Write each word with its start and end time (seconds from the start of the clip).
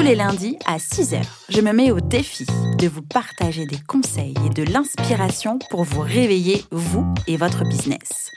Tous 0.00 0.06
les 0.06 0.14
lundis 0.14 0.56
à 0.64 0.78
6h, 0.78 1.22
je 1.50 1.60
me 1.60 1.74
mets 1.74 1.90
au 1.90 2.00
défi 2.00 2.46
de 2.78 2.88
vous 2.88 3.02
partager 3.02 3.66
des 3.66 3.78
conseils 3.86 4.32
et 4.46 4.48
de 4.48 4.62
l'inspiration 4.62 5.58
pour 5.68 5.84
vous 5.84 6.00
réveiller, 6.00 6.64
vous 6.70 7.04
et 7.26 7.36
votre 7.36 7.64
business. 7.64 8.30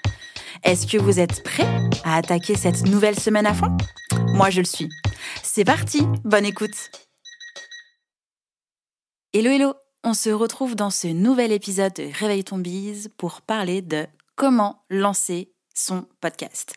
Est-ce 0.65 0.85
que 0.85 0.97
vous 0.97 1.21
êtes 1.21 1.41
prêts 1.41 1.69
à 2.03 2.17
attaquer 2.17 2.55
cette 2.55 2.85
nouvelle 2.87 3.17
semaine 3.17 3.45
à 3.45 3.53
fond? 3.53 3.77
Moi, 4.33 4.49
je 4.49 4.59
le 4.59 4.65
suis. 4.65 4.89
C'est 5.41 5.63
parti, 5.63 6.01
bonne 6.25 6.43
écoute 6.43 6.91
Hello, 9.31 9.49
hello 9.49 9.73
On 10.03 10.13
se 10.13 10.31
retrouve 10.31 10.75
dans 10.75 10.89
ce 10.89 11.07
nouvel 11.07 11.53
épisode 11.53 11.93
de 11.93 12.09
Réveille 12.13 12.43
ton 12.43 12.57
bise 12.57 13.09
pour 13.15 13.39
parler 13.39 13.81
de 13.81 14.05
comment 14.35 14.83
lancer 14.89 15.53
son 15.73 16.07
podcast. 16.19 16.75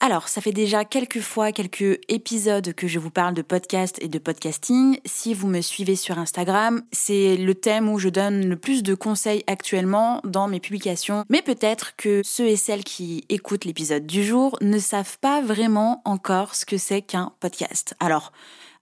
Alors, 0.00 0.28
ça 0.28 0.40
fait 0.40 0.52
déjà 0.52 0.84
quelques 0.84 1.20
fois, 1.20 1.50
quelques 1.50 1.98
épisodes 2.06 2.72
que 2.72 2.86
je 2.86 3.00
vous 3.00 3.10
parle 3.10 3.34
de 3.34 3.42
podcast 3.42 3.98
et 4.00 4.06
de 4.06 4.20
podcasting. 4.20 5.00
Si 5.04 5.34
vous 5.34 5.48
me 5.48 5.60
suivez 5.60 5.96
sur 5.96 6.18
Instagram, 6.20 6.82
c'est 6.92 7.36
le 7.36 7.52
thème 7.56 7.88
où 7.88 7.98
je 7.98 8.08
donne 8.08 8.48
le 8.48 8.56
plus 8.56 8.84
de 8.84 8.94
conseils 8.94 9.42
actuellement 9.48 10.20
dans 10.22 10.46
mes 10.46 10.60
publications. 10.60 11.24
Mais 11.28 11.42
peut-être 11.42 11.96
que 11.96 12.22
ceux 12.24 12.46
et 12.46 12.56
celles 12.56 12.84
qui 12.84 13.24
écoutent 13.28 13.64
l'épisode 13.64 14.06
du 14.06 14.22
jour 14.22 14.56
ne 14.60 14.78
savent 14.78 15.18
pas 15.18 15.42
vraiment 15.42 16.00
encore 16.04 16.54
ce 16.54 16.64
que 16.64 16.78
c'est 16.78 17.02
qu'un 17.02 17.32
podcast. 17.40 17.96
Alors, 17.98 18.30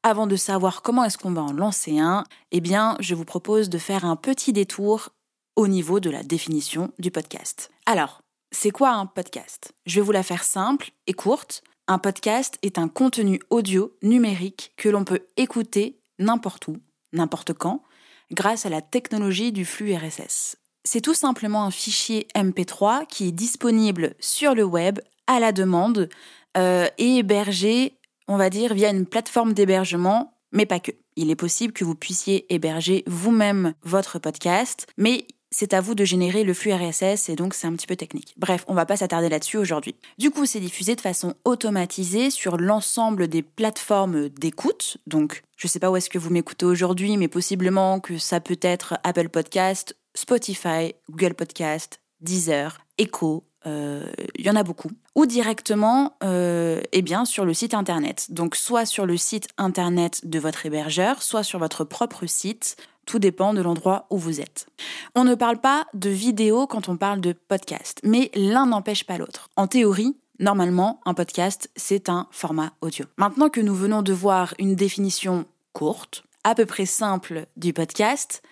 avant 0.03 0.27
de 0.27 0.37
savoir 0.37 0.83
comment 0.83 1.03
est-ce 1.03 1.17
qu'on 1.17 1.33
va 1.33 1.43
en 1.43 1.55
lancer 1.55 1.99
un, 1.99 2.25
eh 2.53 2.61
bien, 2.61 2.95
je 3.01 3.15
vous 3.15 3.25
propose 3.25 3.71
de 3.71 3.79
faire 3.79 4.05
un 4.05 4.17
petit 4.17 4.53
détour 4.53 5.09
au 5.57 5.67
niveau 5.67 5.99
de 5.99 6.11
la 6.11 6.23
définition 6.23 6.93
du 6.99 7.11
podcast. 7.11 7.71
Alors, 7.87 8.21
c'est 8.53 8.71
quoi 8.71 8.91
un 8.91 9.07
podcast? 9.07 9.73
Je 9.87 9.97
vais 9.97 10.05
vous 10.05 10.13
la 10.13 10.23
faire 10.23 10.45
simple 10.45 10.91
et 11.07 11.13
courte. 11.13 11.63
Un 11.89 11.99
podcast 11.99 12.59
est 12.63 12.79
un 12.79 12.89
contenu 12.89 13.41
audio 13.51 13.97
numérique 14.03 14.73
que 14.77 14.89
l'on 14.89 15.05
peut 15.05 15.27
écouter 15.37 16.01
n'importe 16.19 16.69
où, 16.69 16.79
n'importe 17.13 17.53
quand, 17.53 17.83
grâce 18.31 18.67
à 18.67 18.71
la 18.71 18.83
technologie 18.83 19.53
du 19.53 19.65
flux 19.65 19.95
RSS. 19.95 20.57
C'est 20.85 21.01
tout 21.01 21.15
simplement 21.15 21.65
un 21.65 21.71
fichier 21.71 22.29
MP3 22.37 23.07
qui 23.07 23.29
est 23.29 23.33
disponible 23.33 24.15
sur 24.21 24.55
le 24.55 24.65
web 24.65 25.01
à 25.27 25.41
la 25.41 25.53
demande 25.53 26.09
euh, 26.57 26.89
et 26.99 27.17
hébergé, 27.17 27.99
on 28.29 28.37
va 28.37 28.51
dire, 28.51 28.75
via 28.75 28.91
une 28.91 29.07
plateforme 29.07 29.53
d'hébergement, 29.53 30.39
mais 30.53 30.67
pas 30.67 30.81
que. 30.81 30.93
Il 31.19 31.31
est 31.31 31.37
possible 31.37 31.73
que 31.73 31.85
vous 31.85 31.95
puissiez 31.95 32.53
héberger 32.55 33.03
vous-même 33.07 33.73
votre 33.83 34.19
podcast, 34.19 34.87
mais 34.99 35.27
c'est 35.51 35.75
à 35.75 35.81
vous 35.81 35.95
de 35.95 36.05
générer 36.05 36.45
le 36.45 36.55
flux 36.55 36.73
RSS 36.73 37.29
et 37.29 37.37
donc 37.37 37.55
c'est 37.55 37.67
un 37.67 37.73
petit 37.73 37.87
peu 37.87 37.97
technique. 37.97 38.35
Bref, 38.37 38.65
on 38.69 38.75
va 38.75 38.87
pas 38.87 38.97
s'attarder 38.97 39.29
là-dessus 39.29 39.57
aujourd'hui. 39.57 39.95
Du 40.19 40.31
coup, 40.31 40.47
c'est 40.47 40.61
diffusé 40.61 40.95
de 40.97 41.01
façon 41.01 41.35
automatisée 41.45 42.31
sur 42.31 42.57
l'ensemble 42.57 43.29
des 43.29 43.43
plateformes 43.43 44.29
d'écoute. 44.29 44.99
Donc, 45.07 45.43
je 45.57 45.69
sais 45.69 45.79
pas 45.79 45.91
où 45.91 45.97
est-ce 45.97 46.11
que 46.11 46.19
vous 46.19 46.31
m'écoutez 46.31 46.67
aujourd'hui, 46.67 47.17
mais 47.17 47.29
possiblement 47.29 48.01
que 48.01 48.19
ça 48.19 48.41
peut 48.41 48.59
être 48.61 48.99
Apple 49.05 49.29
Podcast, 49.29 49.97
Spotify, 50.15 50.95
Google 51.11 51.35
Podcast, 51.35 52.01
Deezer, 52.21 52.79
Echo, 52.99 53.45
il 53.67 53.73
euh, 53.73 54.05
y 54.39 54.49
en 54.49 54.55
a 54.55 54.63
beaucoup, 54.63 54.91
ou 55.17 55.27
directement 55.27 56.17
euh, 56.23 56.81
eh 56.93 57.03
bien, 57.03 57.25
sur 57.25 57.45
le 57.45 57.53
site 57.53 57.75
internet. 57.75 58.27
Donc 58.31 58.55
soit 58.55 58.87
sur 58.87 59.07
le 59.07 59.17
site 59.17 59.49
internet 59.59 60.21
de 60.25 60.39
votre 60.39 60.67
hébergeur, 60.67 61.21
soit 61.21 61.43
sur 61.43 61.59
votre 61.59 61.83
propre 61.83 62.27
site. 62.27 62.77
Tout 63.07 63.19
dépend 63.19 63.55
de 63.55 63.63
l'endroit 63.63 64.07
où 64.11 64.19
vous 64.19 64.41
êtes. 64.41 64.67
On 65.15 65.25
ne 65.25 65.35
parle 65.35 65.59
pas 65.59 65.87
de 65.95 66.11
vidéo 66.11 66.67
quand 66.67 66.89
on 66.89 66.97
parle 66.97 67.21
de 67.21 67.33
podcast, 67.33 68.01
mais 68.03 68.31
l'un 68.35 68.67
n'empêche 68.67 69.05
pas 69.05 69.17
l'autre. 69.17 69.49
En 69.57 69.69
théorie, 69.69 70.17
normalement, 70.41 71.01
un 71.07 71.15
podcast, 71.15 71.71
c'est 71.77 72.09
un 72.09 72.27
format 72.33 72.73
audio. 72.81 73.07
Maintenant 73.17 73.49
que 73.49 73.61
nous 73.61 73.75
venons 73.75 74.03
de 74.03 74.13
voir 74.13 74.55
une 74.59 74.75
définition 74.75 75.47
courte, 75.73 76.25
à 76.43 76.55
peu 76.55 76.67
près 76.67 76.87
simple 76.87 77.47
du 77.57 77.73
podcast, 77.73 78.43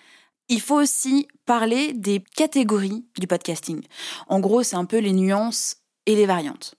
il 0.49 0.61
faut 0.61 0.81
aussi 0.81 1.27
parler 1.47 1.93
des 1.93 2.23
catégories 2.37 3.05
du 3.19 3.27
podcasting. 3.27 3.83
En 4.29 4.41
gros, 4.41 4.63
c'est 4.63 4.77
un 4.77 4.85
peu 4.85 4.99
les 4.99 5.13
nuances 5.13 5.79
et 6.07 6.15
les 6.15 6.27
variantes. 6.27 6.75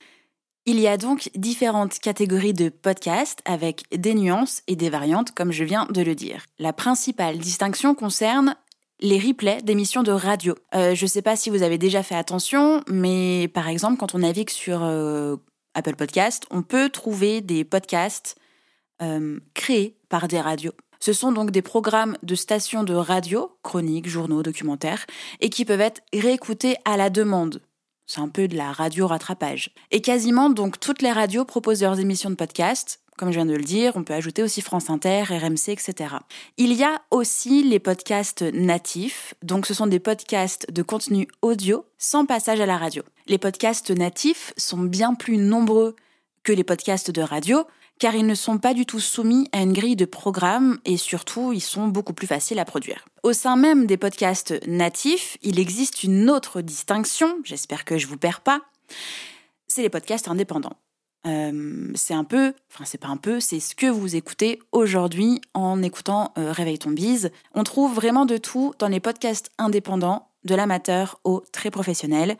Il 0.68 0.80
y 0.80 0.88
a 0.88 0.98
donc 0.98 1.30
différentes 1.36 2.00
catégories 2.00 2.54
de 2.54 2.70
podcasts 2.70 3.40
avec 3.46 3.84
des 3.96 4.16
nuances 4.16 4.64
et 4.66 4.76
des 4.76 4.90
variantes, 4.90 5.32
comme 5.32 5.52
je 5.52 5.64
viens 5.64 5.86
de 5.92 6.02
le 6.02 6.16
dire. 6.16 6.48
La 6.58 6.74
principale 6.74 7.38
distinction 7.38 7.94
concerne 7.94 8.56
les 9.00 9.20
replays 9.20 9.62
d'émissions 9.62 10.02
de 10.02 10.12
radio. 10.12 10.56
Euh, 10.74 10.96
je 10.96 11.06
ne 11.06 11.08
sais 11.08 11.22
pas 11.22 11.36
si 11.36 11.52
vous 11.52 11.62
avez 11.62 11.78
déjà 11.78 12.02
fait 12.02 12.16
attention, 12.16 12.82
mais 12.90 13.48
par 13.54 13.68
exemple, 13.68 13.98
quand 13.98 14.16
on 14.16 14.20
navigue 14.20 14.50
sur 14.50 14.84
euh, 14.84 15.36
Apple 15.76 15.96
Podcast, 15.96 16.48
on 16.50 16.64
peut 16.64 16.90
trouver 16.90 17.42
des 17.42 17.64
podcasts 17.64 18.36
euh, 19.04 19.40
créés 19.54 19.98
par 20.10 20.28
des 20.28 20.42
radios. 20.42 20.74
Ce 21.00 21.14
sont 21.14 21.32
donc 21.32 21.52
des 21.52 21.62
programmes 21.62 22.18
de 22.24 22.34
stations 22.34 22.84
de 22.84 22.96
radio, 22.96 23.56
chroniques, 23.62 24.10
journaux, 24.10 24.42
documentaires, 24.42 25.06
et 25.42 25.52
qui 25.52 25.64
peuvent 25.64 25.82
être 25.82 26.02
réécoutés 26.12 26.78
à 26.86 26.98
la 26.98 27.12
demande. 27.12 27.62
C'est 28.08 28.22
un 28.22 28.30
peu 28.30 28.48
de 28.48 28.56
la 28.56 28.72
radio 28.72 29.08
rattrapage. 29.08 29.72
Et 29.92 30.02
quasiment 30.02 30.50
donc 30.50 30.80
toutes 30.80 31.02
les 31.02 31.12
radios 31.12 31.46
proposent 31.46 31.82
leurs 31.82 32.00
émissions 32.00 32.30
de 32.30 32.36
podcast. 32.36 33.00
Comme 33.18 33.30
je 33.30 33.36
viens 33.36 33.46
de 33.46 33.56
le 33.56 33.64
dire, 33.64 33.94
on 33.96 34.04
peut 34.04 34.14
ajouter 34.14 34.44
aussi 34.44 34.62
France 34.62 34.90
Inter, 34.90 35.24
RMC, 35.24 35.70
etc. 35.70 36.16
Il 36.58 36.74
y 36.74 36.84
a 36.84 37.02
aussi 37.12 37.64
les 37.64 37.80
podcasts 37.80 38.42
natifs, 38.42 39.34
donc 39.42 39.66
ce 39.66 39.74
sont 39.74 39.88
des 39.88 40.00
podcasts 40.00 40.70
de 40.70 40.82
contenu 40.82 41.28
audio 41.42 41.86
sans 41.98 42.26
passage 42.26 42.60
à 42.60 42.66
la 42.66 42.78
radio. 42.78 43.04
Les 43.28 43.38
podcasts 43.38 43.92
natifs 43.92 44.54
sont 44.58 44.80
bien 44.80 45.14
plus 45.14 45.38
nombreux 45.38 45.96
que 46.44 46.52
les 46.52 46.66
podcasts 46.66 47.10
de 47.10 47.22
radio, 47.22 47.66
car 48.00 48.16
ils 48.16 48.26
ne 48.26 48.36
sont 48.36 48.58
pas 48.58 48.74
du 48.74 48.86
tout 48.86 49.00
soumis 49.00 49.48
à 49.52 49.62
une 49.62 49.74
grille 49.74 49.96
de 49.96 50.06
programme 50.06 50.80
et 50.86 50.98
surtout 50.98 51.54
ils 51.54 51.62
sont 51.62 51.88
beaucoup 51.88 52.14
plus 52.14 52.28
faciles 52.28 52.60
à 52.60 52.66
produire. 52.66 53.06
Au 53.24 53.34
sein 53.34 53.56
même 53.56 53.86
des 53.86 53.98
podcasts 53.98 54.54
natifs, 54.68 55.38
il 55.42 55.60
existe 55.60 56.04
une 56.04 56.30
autre 56.30 56.62
distinction, 56.62 57.38
j'espère 57.44 57.86
que 57.86 57.98
je 57.98 58.08
vous 58.08 58.18
perds 58.18 58.42
pas, 58.42 58.62
c'est 59.68 59.82
les 59.82 59.90
podcasts 59.90 60.28
indépendants. 60.28 60.78
Euh, 61.26 61.92
c'est 61.96 62.14
un 62.14 62.24
peu, 62.24 62.54
enfin 62.72 62.86
c'est 62.86 63.00
pas 63.00 63.08
un 63.08 63.18
peu, 63.18 63.40
c'est 63.40 63.60
ce 63.60 63.76
que 63.76 63.88
vous 63.88 64.16
écoutez 64.16 64.60
aujourd'hui 64.72 65.42
en 65.56 65.82
écoutant 65.82 66.32
euh, 66.38 66.52
Réveille 66.52 66.78
ton 66.78 66.92
bise. 66.92 67.32
On 67.56 67.64
trouve 67.64 67.94
vraiment 67.94 68.26
de 68.26 68.38
tout 68.38 68.74
dans 68.78 68.88
les 68.88 69.00
podcasts 69.00 69.52
indépendants, 69.58 70.30
de 70.44 70.54
l'amateur 70.54 71.20
au 71.24 71.44
très 71.52 71.72
professionnel. 71.72 72.38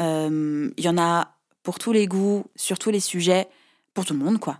Euh, 0.00 0.70
il 0.76 0.84
y 0.84 0.88
en 0.88 0.98
a 0.98 1.32
pour 1.62 1.78
tous 1.78 1.92
les 1.92 2.06
goûts, 2.06 2.44
sur 2.56 2.78
tous 2.78 2.90
les 2.90 3.00
sujets, 3.00 3.48
pour 3.94 4.04
tout 4.04 4.12
le 4.12 4.22
monde 4.22 4.38
quoi. 4.38 4.58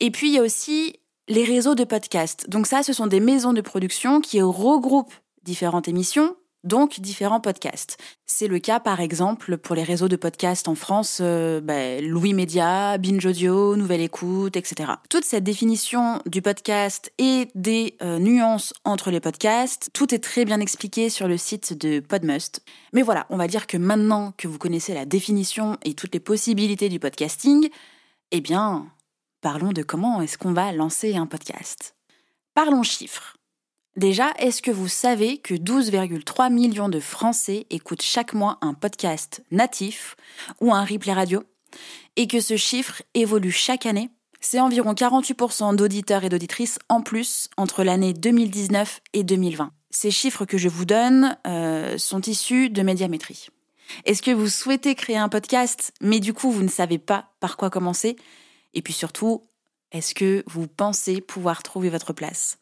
Et 0.00 0.10
puis 0.10 0.28
il 0.28 0.34
y 0.34 0.38
a 0.38 0.42
aussi 0.42 0.96
les 1.28 1.44
réseaux 1.44 1.74
de 1.74 1.84
podcasts. 1.84 2.48
Donc 2.48 2.66
ça, 2.66 2.82
ce 2.82 2.92
sont 2.92 3.06
des 3.06 3.20
maisons 3.20 3.52
de 3.52 3.60
production 3.60 4.20
qui 4.20 4.40
regroupent 4.42 5.14
différentes 5.44 5.88
émissions, 5.88 6.36
donc 6.64 7.00
différents 7.00 7.40
podcasts. 7.40 7.96
C'est 8.26 8.46
le 8.46 8.58
cas 8.58 8.80
par 8.80 9.00
exemple 9.00 9.58
pour 9.58 9.74
les 9.74 9.82
réseaux 9.82 10.08
de 10.08 10.16
podcasts 10.16 10.68
en 10.68 10.74
France, 10.74 11.18
euh, 11.20 11.60
ben, 11.60 12.04
Louis 12.04 12.34
Média, 12.34 12.98
Binge 12.98 13.24
Audio, 13.26 13.76
Nouvelle 13.76 14.00
Écoute, 14.00 14.56
etc. 14.56 14.92
Toute 15.08 15.24
cette 15.24 15.44
définition 15.44 16.20
du 16.26 16.42
podcast 16.42 17.12
et 17.18 17.48
des 17.54 17.96
euh, 18.02 18.18
nuances 18.18 18.72
entre 18.84 19.10
les 19.10 19.20
podcasts, 19.20 19.90
tout 19.92 20.14
est 20.14 20.20
très 20.20 20.44
bien 20.44 20.60
expliqué 20.60 21.08
sur 21.08 21.26
le 21.26 21.36
site 21.36 21.72
de 21.72 22.00
Podmust. 22.00 22.62
Mais 22.92 23.02
voilà, 23.02 23.26
on 23.30 23.36
va 23.36 23.48
dire 23.48 23.66
que 23.66 23.76
maintenant 23.76 24.32
que 24.36 24.46
vous 24.46 24.58
connaissez 24.58 24.94
la 24.94 25.04
définition 25.04 25.78
et 25.84 25.94
toutes 25.94 26.14
les 26.14 26.20
possibilités 26.20 26.88
du 26.88 27.00
podcasting, 27.00 27.68
eh 28.30 28.40
bien, 28.40 28.86
parlons 29.42 29.72
de 29.72 29.82
comment 29.82 30.22
est-ce 30.22 30.38
qu'on 30.38 30.54
va 30.54 30.72
lancer 30.72 31.16
un 31.16 31.26
podcast. 31.26 31.94
Parlons 32.54 32.82
chiffres. 32.82 33.36
Déjà, 33.96 34.32
est-ce 34.38 34.62
que 34.62 34.70
vous 34.70 34.88
savez 34.88 35.36
que 35.36 35.52
12,3 35.52 36.50
millions 36.50 36.88
de 36.88 37.00
Français 37.00 37.66
écoutent 37.68 38.02
chaque 38.02 38.32
mois 38.32 38.56
un 38.62 38.72
podcast 38.72 39.42
natif 39.50 40.16
ou 40.60 40.72
un 40.72 40.84
replay 40.84 41.12
radio? 41.12 41.42
Et 42.16 42.26
que 42.26 42.40
ce 42.40 42.56
chiffre 42.56 43.02
évolue 43.12 43.50
chaque 43.50 43.84
année? 43.84 44.10
C'est 44.40 44.60
environ 44.60 44.94
48% 44.94 45.76
d'auditeurs 45.76 46.24
et 46.24 46.28
d'auditrices 46.28 46.78
en 46.88 47.02
plus 47.02 47.48
entre 47.56 47.84
l'année 47.84 48.14
2019 48.14 49.00
et 49.12 49.24
2020. 49.24 49.72
Ces 49.90 50.10
chiffres 50.10 50.46
que 50.46 50.56
je 50.56 50.68
vous 50.68 50.84
donne 50.84 51.36
euh, 51.46 51.98
sont 51.98 52.22
issus 52.22 52.70
de 52.70 52.82
Médiamétrie. 52.82 53.48
Est-ce 54.04 54.22
que 54.22 54.30
vous 54.30 54.48
souhaitez 54.48 54.94
créer 54.94 55.18
un 55.18 55.28
podcast, 55.28 55.92
mais 56.00 56.20
du 56.20 56.32
coup 56.32 56.50
vous 56.50 56.62
ne 56.62 56.68
savez 56.68 56.98
pas 56.98 57.32
par 57.40 57.56
quoi 57.56 57.68
commencer? 57.68 58.16
Et 58.74 58.82
puis 58.82 58.92
surtout, 58.92 59.46
est-ce 59.92 60.14
que 60.14 60.42
vous 60.46 60.66
pensez 60.66 61.20
pouvoir 61.20 61.62
trouver 61.62 61.90
votre 61.90 62.12
place? 62.12 62.58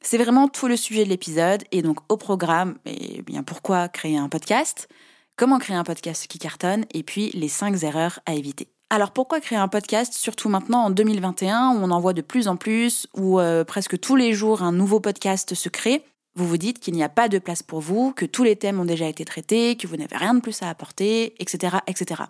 C'est 0.00 0.18
vraiment 0.18 0.48
tout 0.48 0.68
le 0.68 0.76
sujet 0.76 1.04
de 1.04 1.08
l'épisode 1.08 1.64
et 1.72 1.82
donc 1.82 1.98
au 2.08 2.16
programme, 2.16 2.78
et 2.84 3.22
bien 3.22 3.42
pourquoi 3.42 3.88
créer 3.88 4.16
un 4.16 4.28
podcast, 4.28 4.88
comment 5.36 5.58
créer 5.58 5.76
un 5.76 5.84
podcast 5.84 6.26
qui 6.26 6.38
cartonne? 6.38 6.84
Et 6.92 7.02
puis 7.02 7.30
les 7.30 7.48
5 7.48 7.82
erreurs 7.82 8.20
à 8.26 8.34
éviter. 8.34 8.68
Alors 8.90 9.10
pourquoi 9.10 9.40
créer 9.40 9.58
un 9.58 9.68
podcast, 9.68 10.14
surtout 10.14 10.48
maintenant 10.48 10.84
en 10.84 10.90
2021 10.90 11.74
où 11.74 11.78
on 11.82 11.90
en 11.90 12.00
voit 12.00 12.14
de 12.14 12.22
plus 12.22 12.48
en 12.48 12.56
plus, 12.56 13.06
où 13.14 13.40
euh, 13.40 13.64
presque 13.64 13.98
tous 13.98 14.16
les 14.16 14.32
jours 14.32 14.62
un 14.62 14.72
nouveau 14.72 15.00
podcast 15.00 15.54
se 15.54 15.68
crée 15.68 16.04
Vous 16.36 16.46
vous 16.46 16.56
dites 16.56 16.78
qu'il 16.78 16.94
n'y 16.94 17.02
a 17.02 17.08
pas 17.08 17.28
de 17.28 17.38
place 17.38 17.62
pour 17.62 17.80
vous, 17.80 18.12
que 18.12 18.24
tous 18.24 18.44
les 18.44 18.56
thèmes 18.56 18.80
ont 18.80 18.86
déjà 18.86 19.06
été 19.06 19.24
traités, 19.24 19.76
que 19.76 19.86
vous 19.86 19.96
n'avez 19.96 20.16
rien 20.16 20.34
de 20.34 20.40
plus 20.40 20.62
à 20.62 20.70
apporter, 20.70 21.34
etc. 21.42 21.78
etc. 21.86 22.22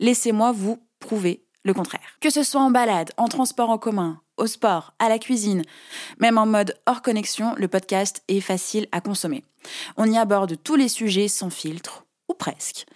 Laissez-moi 0.00 0.52
vous 0.52 0.78
prouver 1.00 1.45
le 1.66 1.74
contraire. 1.74 2.00
Que 2.20 2.30
ce 2.30 2.42
soit 2.42 2.62
en 2.62 2.70
balade, 2.70 3.10
en 3.16 3.28
transport 3.28 3.70
en 3.70 3.76
commun, 3.76 4.20
au 4.36 4.46
sport, 4.46 4.94
à 4.98 5.08
la 5.08 5.18
cuisine, 5.18 5.62
même 6.18 6.38
en 6.38 6.46
mode 6.46 6.78
hors 6.86 7.02
connexion, 7.02 7.54
le 7.56 7.68
podcast 7.68 8.22
est 8.28 8.40
facile 8.40 8.86
à 8.92 9.00
consommer. 9.00 9.42
On 9.96 10.10
y 10.10 10.16
aborde 10.16 10.56
tous 10.62 10.76
les 10.76 10.88
sujets 10.88 11.28
sans 11.28 11.50
filtre, 11.50 12.06
ou 12.28 12.34
presque. 12.34 12.86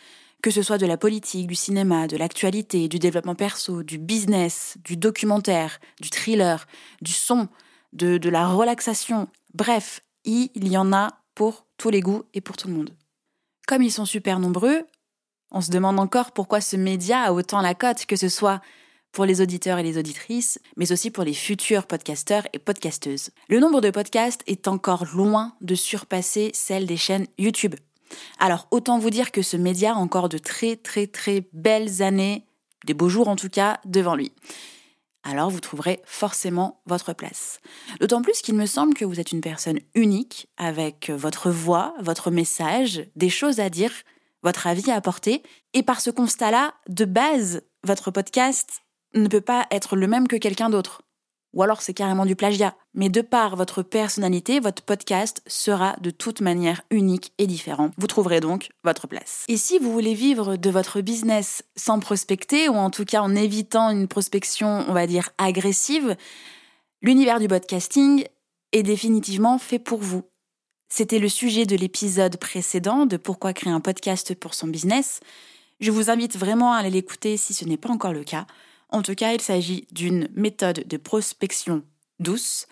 Que 0.43 0.51
ce 0.51 0.63
soit 0.63 0.79
de 0.79 0.87
la 0.87 0.97
politique, 0.97 1.49
du 1.49 1.55
cinéma, 1.55 2.07
de 2.07 2.17
l'actualité, 2.17 2.89
du 2.89 2.99
développement 2.99 3.35
perso, 3.35 3.83
du 3.83 3.99
business, 3.99 4.79
du 4.85 4.97
documentaire, 4.97 5.81
du 6.01 6.09
thriller, 6.09 6.67
du 7.03 7.13
son, 7.13 7.49
de, 7.93 8.29
la 8.29 8.49
relaxation, 8.49 9.29
bref, 9.53 10.01
il 10.25 10.69
y 10.69 10.79
en 10.79 10.93
a 10.93 11.09
pour 11.35 11.67
tous 11.77 11.91
les 11.91 12.01
goûts 12.01 12.23
et 12.33 12.41
pour 12.41 12.57
tout 12.57 12.69
le 12.69 12.75
monde. 12.75 12.91
Comme 13.67 13.83
ils 13.83 13.93
sont 13.93 14.07
super 14.07 14.39
nombreux, 14.39 14.87
on 15.51 15.61
se 15.61 15.71
demande 15.71 15.99
encore 15.99 16.33
pourquoi 16.33 16.61
ce 16.61 16.77
média 16.77 17.23
a 17.23 17.33
autant 17.33 17.61
la 17.61 17.75
cote, 17.75 18.07
que 18.07 18.17
ce 18.17 18.29
soit 18.29 18.61
pour 19.13 19.25
les 19.25 19.41
auditeurs 19.41 19.79
et 19.79 19.83
les 19.83 19.99
auditrices, 19.99 20.61
mais 20.77 20.93
aussi 20.93 21.11
pour 21.11 21.25
les 21.25 21.35
futurs 21.35 21.87
podcasteurs 21.87 22.47
et 22.53 22.59
podcasteuses. 22.59 23.31
Le 23.49 23.59
nombre 23.59 23.81
de 23.81 23.91
podcasts 23.91 24.43
est 24.47 24.69
encore 24.69 25.05
loin 25.15 25.55
de 25.61 25.75
surpasser 25.75 26.51
celle 26.55 26.87
des 26.87 26.97
chaînes 26.97 27.27
YouTube. 27.39 27.75
Alors 28.39 28.69
autant 28.71 28.99
vous 28.99 29.11
dire 29.11 29.33
que 29.33 29.43
ce 29.43 29.57
média 29.57 29.93
a 29.93 29.97
encore 29.97 30.29
de 30.29 30.39
très 30.39 30.77
très 30.77 31.07
très 31.07 31.49
belles 31.53 32.03
années, 32.03 32.47
des 32.87 32.95
beaux 32.95 33.09
jours 33.09 33.29
en 33.29 33.37
tout 33.37 33.49
cas, 33.49 33.81
devant 33.85 34.15
lui. 34.15 34.33
Alors 35.23 35.51
vous 35.51 35.61
trouverez 35.61 36.01
forcément 36.05 36.81
votre 36.87 37.13
place. 37.13 37.61
D'autant 38.01 38.23
plus 38.23 38.41
qu'il 38.41 38.55
me 38.55 38.67
semble 38.67 38.95
que 38.95 39.05
vous 39.05 39.21
êtes 39.21 39.33
une 39.33 39.43
personne 39.43 39.79
unique, 39.95 40.49
avec 40.57 41.11
votre 41.11 41.51
voix, 41.51 41.95
votre 42.01 42.31
message, 42.31 43.05
des 43.17 43.29
choses 43.29 43.61
à 43.61 43.69
dire, 43.69 43.93
votre 44.43 44.67
avis 44.67 44.91
à 44.91 44.97
apporter, 44.97 45.43
et 45.75 45.83
par 45.83 46.01
ce 46.01 46.11
constat-là, 46.11 46.75
de 46.89 47.05
base, 47.05 47.63
votre 47.85 48.11
podcast 48.11 48.83
ne 49.15 49.29
peut 49.29 49.41
pas 49.41 49.67
être 49.71 49.97
le 49.97 50.07
même 50.07 50.29
que 50.29 50.37
quelqu'un 50.37 50.71
d'autre. 50.71 51.03
Ou 51.53 51.63
alors 51.63 51.83
c'est 51.83 51.95
carrément 51.95 52.27
du 52.27 52.37
plagiat. 52.37 52.77
Mais 52.95 53.09
de 53.09 53.21
par 53.21 53.57
votre 53.57 53.83
personnalité, 53.83 54.61
votre 54.61 54.83
podcast 54.83 55.43
sera 55.47 55.97
de 56.01 56.11
toute 56.11 56.41
manière 56.41 56.83
unique 56.91 57.33
et 57.39 57.47
différent. 57.47 57.91
Vous 57.99 58.07
trouverez 58.07 58.41
donc 58.41 58.69
votre 58.85 59.09
place. 59.09 59.45
Et 59.49 59.57
si 59.57 59.79
vous 59.79 59.93
voulez 59.93 60.15
vivre 60.15 60.57
de 60.57 60.71
votre 60.71 61.01
business 61.01 61.65
sans 61.77 61.99
prospecter, 61.99 62.69
ou 62.69 62.75
en 62.75 62.91
tout 62.91 63.05
cas 63.05 63.21
en 63.21 63.35
évitant 63.35 63.91
une 63.91 64.07
prospection, 64.07 64.85
on 64.89 64.93
va 64.93 65.07
dire, 65.07 65.31
agressive, 65.39 66.17
l'univers 67.03 67.41
du 67.41 67.49
podcasting 67.49 68.25
est 68.73 68.83
définitivement 68.85 69.59
fait 69.59 69.81
pour 69.81 69.99
vous. 69.99 70.23
C'était 70.93 71.21
le 71.21 71.29
sujet 71.29 71.67
de 71.67 71.77
l'épisode 71.77 72.37
précédent 72.37 73.07
de 73.07 73.17
Pourquoi 73.17 73.53
créer 73.53 73.73
un 73.73 73.81
podcast 73.81 74.35
pour 74.35 74.55
son 74.55 74.67
business. 74.67 75.21
Je 75.79 75.93
vous 75.93 76.11
invite 76.11 76.37
vraiment 76.37 76.73
à 76.73 76.79
aller 76.79 76.91
l'écouter 76.91 77.37
si 77.37 77.55
ce 77.55 77.65
n'est 77.65 77.77
pas 77.77 77.91
encore 77.91 78.13
le 78.13 78.25
cas. 78.25 78.45
En 78.89 79.03
tout 79.03 79.15
cas, 79.15 79.33
il 79.33 79.41
s'agit 79.41 79.87
d'une 79.93 80.29
méthode 80.35 80.89
de 80.89 80.97
prospection 80.97 81.85
douce, 82.19 82.67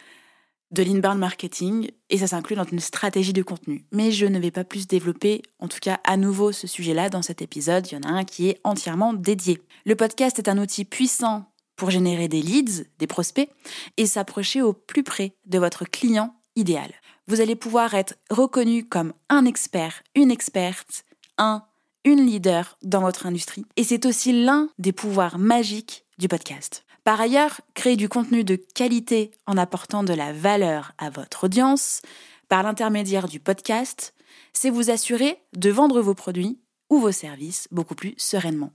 de 0.72 0.82
l'inbound 0.82 1.20
marketing, 1.20 1.92
et 2.10 2.18
ça 2.18 2.26
s'inclut 2.26 2.56
dans 2.56 2.64
une 2.64 2.80
stratégie 2.80 3.32
de 3.32 3.44
contenu. 3.44 3.86
Mais 3.92 4.10
je 4.10 4.26
ne 4.26 4.40
vais 4.40 4.50
pas 4.50 4.64
plus 4.64 4.88
développer, 4.88 5.40
en 5.60 5.68
tout 5.68 5.78
cas 5.80 6.00
à 6.02 6.16
nouveau, 6.16 6.50
ce 6.50 6.66
sujet-là 6.66 7.10
dans 7.10 7.22
cet 7.22 7.40
épisode. 7.40 7.86
Il 7.86 7.94
y 7.94 7.98
en 7.98 8.02
a 8.02 8.12
un 8.12 8.24
qui 8.24 8.48
est 8.48 8.60
entièrement 8.64 9.14
dédié. 9.14 9.62
Le 9.86 9.94
podcast 9.94 10.40
est 10.40 10.48
un 10.48 10.58
outil 10.58 10.84
puissant 10.84 11.44
pour 11.76 11.90
générer 11.92 12.26
des 12.26 12.42
leads, 12.42 12.82
des 12.98 13.06
prospects, 13.06 13.48
et 13.96 14.06
s'approcher 14.06 14.60
au 14.60 14.72
plus 14.72 15.04
près 15.04 15.36
de 15.46 15.60
votre 15.60 15.84
client 15.84 16.34
idéal. 16.56 16.92
Vous 17.28 17.42
allez 17.42 17.56
pouvoir 17.56 17.92
être 17.92 18.14
reconnu 18.30 18.86
comme 18.86 19.12
un 19.28 19.44
expert, 19.44 20.02
une 20.14 20.30
experte, 20.30 21.04
un, 21.36 21.62
une 22.04 22.25
leader 22.25 22.78
dans 22.82 23.02
votre 23.02 23.26
industrie. 23.26 23.66
Et 23.76 23.84
c'est 23.84 24.06
aussi 24.06 24.32
l'un 24.32 24.70
des 24.78 24.92
pouvoirs 24.92 25.38
magiques 25.38 26.06
du 26.16 26.26
podcast. 26.26 26.86
Par 27.04 27.20
ailleurs, 27.20 27.60
créer 27.75 27.96
du 27.96 28.08
contenu 28.08 28.44
de 28.44 28.56
qualité 28.56 29.30
en 29.46 29.58
apportant 29.58 30.04
de 30.04 30.14
la 30.14 30.32
valeur 30.32 30.92
à 30.96 31.10
votre 31.10 31.44
audience 31.44 32.00
par 32.48 32.62
l'intermédiaire 32.62 33.28
du 33.28 33.40
podcast, 33.40 34.14
c'est 34.54 34.70
vous 34.70 34.88
assurer 34.88 35.38
de 35.54 35.69
vendre 35.69 36.00
vos 36.00 36.14
produits 36.14 36.58
ou 36.88 36.98
vos 36.98 37.12
services 37.12 37.69
beaucoup 37.70 37.94
plus 37.94 38.14
sereinement. 38.16 38.72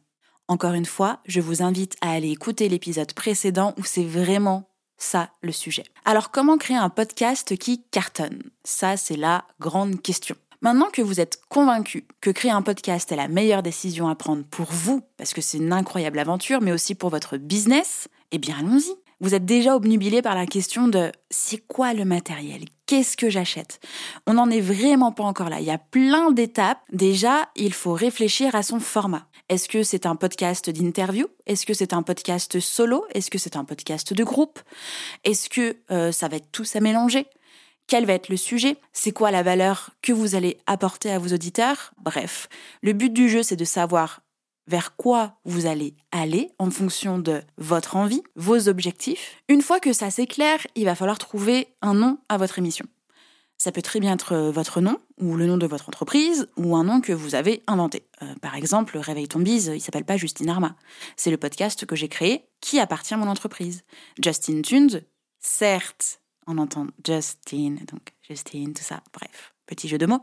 Encore 0.47 0.73
une 0.73 0.85
fois, 0.85 1.21
je 1.25 1.41
vous 1.41 1.63
invite 1.63 1.95
à 2.01 2.11
aller 2.11 2.29
écouter 2.29 2.69
l'épisode 2.69 3.13
précédent 3.13 3.73
où 3.79 3.83
c'est 3.83 4.05
vraiment 4.05 4.69
ça 4.97 5.29
le 5.41 5.51
sujet. 5.51 5.83
Alors 6.05 6.31
comment 6.31 6.57
créer 6.57 6.77
un 6.77 6.89
podcast 6.89 7.57
qui 7.57 7.83
cartonne? 7.91 8.43
Ça, 8.63 8.97
c'est 8.97 9.17
la 9.17 9.45
grande 9.59 10.01
question. 10.01 10.35
Maintenant 10.61 10.89
que 10.91 11.01
vous 11.01 11.19
êtes 11.19 11.41
convaincu 11.49 12.07
que 12.21 12.29
créer 12.29 12.51
un 12.51 12.61
podcast 12.61 13.11
est 13.11 13.17
la 13.17 13.27
meilleure 13.27 13.63
décision 13.63 14.07
à 14.07 14.15
prendre 14.15 14.45
pour 14.45 14.71
vous, 14.71 15.01
parce 15.17 15.33
que 15.33 15.41
c'est 15.41 15.57
une 15.57 15.73
incroyable 15.73 16.19
aventure, 16.19 16.61
mais 16.61 16.71
aussi 16.71 16.95
pour 16.95 17.09
votre 17.09 17.35
business, 17.35 18.07
eh 18.31 18.37
bien 18.37 18.57
allons-y. 18.59 19.02
Vous 19.23 19.33
êtes 19.33 19.45
déjà 19.45 19.77
obnubilé 19.77 20.21
par 20.21 20.35
la 20.35 20.45
question 20.45 20.89
de 20.89 21.09
c'est 21.29 21.65
quoi 21.65 21.93
le 21.93 22.03
matériel? 22.03 22.65
Qu'est-ce 22.87 23.15
que 23.15 23.29
j'achète? 23.29 23.79
On 24.27 24.33
n'en 24.33 24.49
est 24.49 24.59
vraiment 24.59 25.13
pas 25.13 25.23
encore 25.23 25.47
là. 25.47 25.61
Il 25.61 25.65
y 25.65 25.71
a 25.71 25.77
plein 25.77 26.31
d'étapes. 26.31 26.81
Déjà, 26.91 27.47
il 27.55 27.71
faut 27.71 27.93
réfléchir 27.93 28.53
à 28.53 28.63
son 28.63 28.81
format. 28.81 29.29
Est-ce 29.47 29.69
que 29.69 29.81
c'est 29.81 30.05
un 30.05 30.17
podcast 30.17 30.69
d'interview? 30.69 31.27
Est-ce 31.45 31.65
que 31.65 31.73
c'est 31.73 31.93
un 31.93 32.03
podcast 32.03 32.59
solo? 32.59 33.05
Est-ce 33.13 33.31
que 33.31 33.37
c'est 33.37 33.55
un 33.55 33.63
podcast 33.63 34.13
de 34.13 34.25
groupe? 34.25 34.59
Est-ce 35.23 35.47
que 35.47 35.77
euh, 35.89 36.11
ça 36.11 36.27
va 36.27 36.35
être 36.35 36.51
tout 36.51 36.65
ça 36.65 36.81
mélangé? 36.81 37.25
Quel 37.87 38.05
va 38.05 38.13
être 38.13 38.27
le 38.27 38.35
sujet? 38.35 38.75
C'est 38.91 39.13
quoi 39.13 39.31
la 39.31 39.41
valeur 39.41 39.91
que 40.01 40.11
vous 40.11 40.35
allez 40.35 40.57
apporter 40.67 41.09
à 41.09 41.19
vos 41.19 41.33
auditeurs? 41.33 41.93
Bref, 41.97 42.49
le 42.81 42.91
but 42.91 43.13
du 43.13 43.29
jeu, 43.29 43.41
c'est 43.41 43.55
de 43.55 43.63
savoir 43.63 44.19
vers 44.67 44.95
quoi 44.95 45.39
vous 45.45 45.65
allez 45.65 45.95
aller 46.11 46.51
en 46.59 46.71
fonction 46.71 47.19
de 47.19 47.41
votre 47.57 47.95
envie, 47.95 48.23
vos 48.35 48.69
objectifs. 48.69 49.37
Une 49.49 49.61
fois 49.61 49.79
que 49.79 49.93
ça 49.93 50.09
c'est 50.09 50.27
clair, 50.27 50.65
il 50.75 50.85
va 50.85 50.95
falloir 50.95 51.17
trouver 51.17 51.67
un 51.81 51.93
nom 51.93 52.17
à 52.29 52.37
votre 52.37 52.59
émission. 52.59 52.85
Ça 53.57 53.71
peut 53.71 53.81
très 53.81 54.01
bien 54.01 54.13
être 54.13 54.35
votre 54.35 54.81
nom, 54.81 54.97
ou 55.21 55.37
le 55.37 55.45
nom 55.45 55.57
de 55.57 55.65
votre 55.65 55.87
entreprise, 55.87 56.49
ou 56.57 56.75
un 56.75 56.83
nom 56.83 56.99
que 56.99 57.13
vous 57.13 57.33
avez 57.33 57.63
inventé. 57.65 58.03
Euh, 58.21 58.35
par 58.41 58.55
exemple, 58.55 58.97
Réveil 58.97 59.29
ton 59.29 59.39
bise, 59.39 59.71
il 59.73 59.79
s'appelle 59.79 60.03
pas 60.03 60.17
Justine 60.17 60.49
Arma. 60.49 60.75
C'est 61.15 61.31
le 61.31 61.37
podcast 61.37 61.85
que 61.85 61.95
j'ai 61.95 62.09
créé 62.09 62.43
qui 62.59 62.79
appartient 62.79 63.13
à 63.13 63.17
mon 63.17 63.29
entreprise. 63.29 63.83
Justin 64.21 64.61
Tunes, 64.61 65.01
certes, 65.39 66.19
on 66.45 66.57
entend 66.57 66.87
Justine, 67.05 67.79
donc 67.89 68.13
Justine, 68.21 68.73
tout 68.73 68.83
ça, 68.83 69.01
bref, 69.13 69.53
petit 69.65 69.87
jeu 69.87 69.97
de 69.97 70.07
mots. 70.07 70.21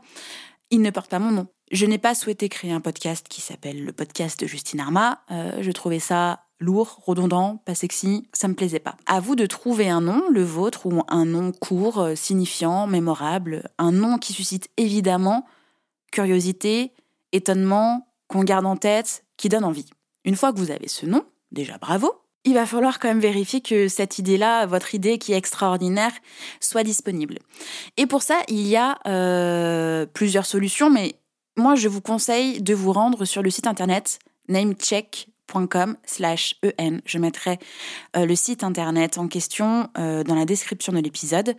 Il 0.69 0.81
ne 0.81 0.91
porte 0.91 1.09
pas 1.09 1.17
mon 1.17 1.31
nom. 1.31 1.47
Je 1.71 1.85
n'ai 1.85 1.97
pas 1.97 2.15
souhaité 2.15 2.49
créer 2.49 2.73
un 2.73 2.81
podcast 2.81 3.27
qui 3.29 3.39
s'appelle 3.39 3.85
le 3.85 3.93
podcast 3.93 4.37
de 4.37 4.45
Justine 4.45 4.81
Arma. 4.81 5.21
Euh, 5.31 5.59
je 5.61 5.71
trouvais 5.71 5.99
ça 5.99 6.43
lourd, 6.59 7.01
redondant, 7.05 7.63
pas 7.65 7.75
sexy, 7.75 8.27
ça 8.33 8.49
me 8.49 8.55
plaisait 8.55 8.79
pas. 8.79 8.97
À 9.05 9.21
vous 9.21 9.37
de 9.37 9.45
trouver 9.45 9.89
un 9.89 10.01
nom, 10.01 10.21
le 10.29 10.43
vôtre, 10.43 10.85
ou 10.85 11.01
un 11.07 11.23
nom 11.23 11.53
court, 11.53 11.99
euh, 11.99 12.15
signifiant, 12.15 12.87
mémorable, 12.87 13.69
un 13.77 13.93
nom 13.93 14.17
qui 14.17 14.33
suscite 14.33 14.69
évidemment 14.75 15.45
curiosité, 16.11 16.91
étonnement, 17.31 18.05
qu'on 18.27 18.43
garde 18.43 18.65
en 18.65 18.75
tête, 18.75 19.23
qui 19.37 19.47
donne 19.47 19.63
envie. 19.63 19.89
Une 20.25 20.35
fois 20.35 20.51
que 20.51 20.59
vous 20.59 20.71
avez 20.71 20.89
ce 20.89 21.05
nom, 21.05 21.23
déjà 21.53 21.77
bravo, 21.77 22.13
il 22.43 22.55
va 22.55 22.65
falloir 22.65 22.99
quand 22.99 23.07
même 23.07 23.21
vérifier 23.21 23.61
que 23.61 23.87
cette 23.87 24.19
idée-là, 24.19 24.65
votre 24.65 24.93
idée 24.93 25.19
qui 25.19 25.31
est 25.31 25.37
extraordinaire, 25.37 26.11
soit 26.59 26.83
disponible. 26.83 27.39
Et 27.95 28.07
pour 28.07 28.23
ça, 28.23 28.41
il 28.49 28.67
y 28.67 28.75
a 28.75 28.99
euh, 29.07 30.05
plusieurs 30.07 30.45
solutions, 30.45 30.89
mais 30.89 31.15
moi, 31.57 31.75
je 31.75 31.87
vous 31.87 32.01
conseille 32.01 32.61
de 32.61 32.73
vous 32.73 32.93
rendre 32.93 33.25
sur 33.25 33.41
le 33.41 33.49
site 33.49 33.67
internet 33.67 34.19
namecheck.com 34.47 35.97
en. 36.05 37.01
Je 37.05 37.17
mettrai 37.17 37.59
euh, 38.15 38.25
le 38.25 38.35
site 38.35 38.63
internet 38.63 39.17
en 39.17 39.27
question 39.27 39.89
euh, 39.97 40.23
dans 40.23 40.35
la 40.35 40.45
description 40.45 40.93
de 40.93 40.99
l'épisode 40.99 41.55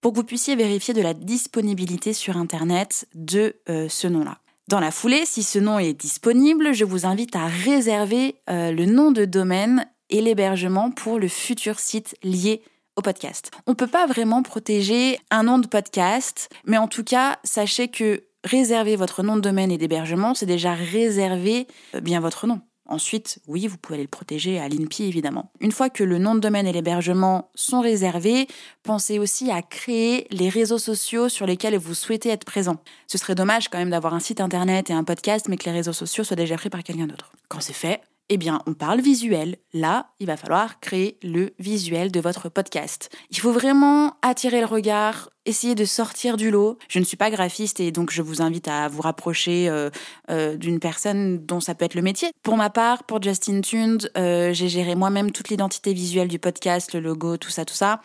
pour 0.00 0.12
que 0.12 0.18
vous 0.18 0.24
puissiez 0.24 0.56
vérifier 0.56 0.92
de 0.92 1.00
la 1.00 1.14
disponibilité 1.14 2.12
sur 2.12 2.36
internet 2.36 3.08
de 3.14 3.56
ce 3.66 4.06
nom-là. 4.06 4.36
Dans 4.68 4.78
la 4.78 4.90
foulée, 4.90 5.24
si 5.24 5.42
ce 5.42 5.58
nom 5.58 5.78
est 5.78 5.94
disponible, 5.94 6.74
je 6.74 6.84
vous 6.84 7.06
invite 7.06 7.34
à 7.34 7.46
réserver 7.46 8.36
le 8.46 8.84
nom 8.84 9.12
de 9.12 9.24
domaine 9.24 9.86
et 10.10 10.20
l'hébergement 10.20 10.90
pour 10.90 11.18
le 11.18 11.28
futur 11.28 11.78
site 11.78 12.16
lié 12.22 12.60
au 12.96 13.02
podcast. 13.02 13.50
On 13.66 13.72
ne 13.72 13.76
peut 13.76 13.86
pas 13.86 14.06
vraiment 14.06 14.42
protéger 14.42 15.18
un 15.30 15.44
nom 15.44 15.58
de 15.58 15.66
podcast, 15.66 16.48
mais 16.66 16.78
en 16.78 16.88
tout 16.88 17.04
cas, 17.04 17.38
sachez 17.44 17.88
que 17.88 18.22
réserver 18.44 18.96
votre 18.96 19.22
nom 19.22 19.36
de 19.36 19.40
domaine 19.40 19.72
et 19.72 19.78
d'hébergement, 19.78 20.34
c'est 20.34 20.46
déjà 20.46 20.74
réserver 20.74 21.66
euh, 21.94 22.00
bien 22.00 22.20
votre 22.20 22.46
nom. 22.46 22.60
Ensuite, 22.86 23.38
oui, 23.46 23.66
vous 23.66 23.78
pouvez 23.78 23.94
aller 23.94 24.04
le 24.04 24.08
protéger 24.08 24.60
à 24.60 24.68
l'INPI, 24.68 25.04
évidemment. 25.04 25.50
Une 25.60 25.72
fois 25.72 25.88
que 25.88 26.04
le 26.04 26.18
nom 26.18 26.34
de 26.34 26.40
domaine 26.40 26.66
et 26.66 26.72
l'hébergement 26.72 27.50
sont 27.54 27.80
réservés, 27.80 28.46
pensez 28.82 29.18
aussi 29.18 29.50
à 29.50 29.62
créer 29.62 30.26
les 30.30 30.50
réseaux 30.50 30.78
sociaux 30.78 31.30
sur 31.30 31.46
lesquels 31.46 31.78
vous 31.78 31.94
souhaitez 31.94 32.28
être 32.28 32.44
présent. 32.44 32.76
Ce 33.06 33.16
serait 33.16 33.34
dommage 33.34 33.68
quand 33.70 33.78
même 33.78 33.88
d'avoir 33.88 34.12
un 34.12 34.20
site 34.20 34.42
internet 34.42 34.90
et 34.90 34.92
un 34.92 35.02
podcast, 35.04 35.46
mais 35.48 35.56
que 35.56 35.64
les 35.64 35.72
réseaux 35.72 35.94
sociaux 35.94 36.24
soient 36.24 36.36
déjà 36.36 36.56
pris 36.56 36.68
par 36.68 36.82
quelqu'un 36.82 37.06
d'autre. 37.06 37.32
Quand 37.48 37.60
c'est 37.60 37.72
fait, 37.72 38.02
eh 38.30 38.38
bien, 38.38 38.62
on 38.66 38.72
parle 38.72 39.00
visuel. 39.00 39.56
Là, 39.72 40.08
il 40.18 40.26
va 40.26 40.36
falloir 40.36 40.80
créer 40.80 41.18
le 41.22 41.54
visuel 41.58 42.10
de 42.10 42.20
votre 42.20 42.48
podcast. 42.48 43.10
Il 43.30 43.38
faut 43.38 43.52
vraiment 43.52 44.16
attirer 44.22 44.60
le 44.60 44.66
regard, 44.66 45.28
essayer 45.44 45.74
de 45.74 45.84
sortir 45.84 46.36
du 46.36 46.50
lot. 46.50 46.78
Je 46.88 46.98
ne 46.98 47.04
suis 47.04 47.18
pas 47.18 47.30
graphiste 47.30 47.80
et 47.80 47.92
donc 47.92 48.10
je 48.10 48.22
vous 48.22 48.40
invite 48.40 48.68
à 48.68 48.88
vous 48.88 49.02
rapprocher 49.02 49.68
euh, 49.68 49.90
euh, 50.30 50.56
d'une 50.56 50.80
personne 50.80 51.44
dont 51.44 51.60
ça 51.60 51.74
peut 51.74 51.84
être 51.84 51.94
le 51.94 52.02
métier. 52.02 52.30
Pour 52.42 52.56
ma 52.56 52.70
part, 52.70 53.04
pour 53.04 53.22
Justin 53.22 53.60
Tunes, 53.60 53.98
euh, 54.16 54.54
j'ai 54.54 54.68
géré 54.68 54.94
moi-même 54.94 55.30
toute 55.30 55.50
l'identité 55.50 55.92
visuelle 55.92 56.28
du 56.28 56.38
podcast, 56.38 56.94
le 56.94 57.00
logo, 57.00 57.36
tout 57.36 57.50
ça, 57.50 57.64
tout 57.64 57.74
ça. 57.74 58.00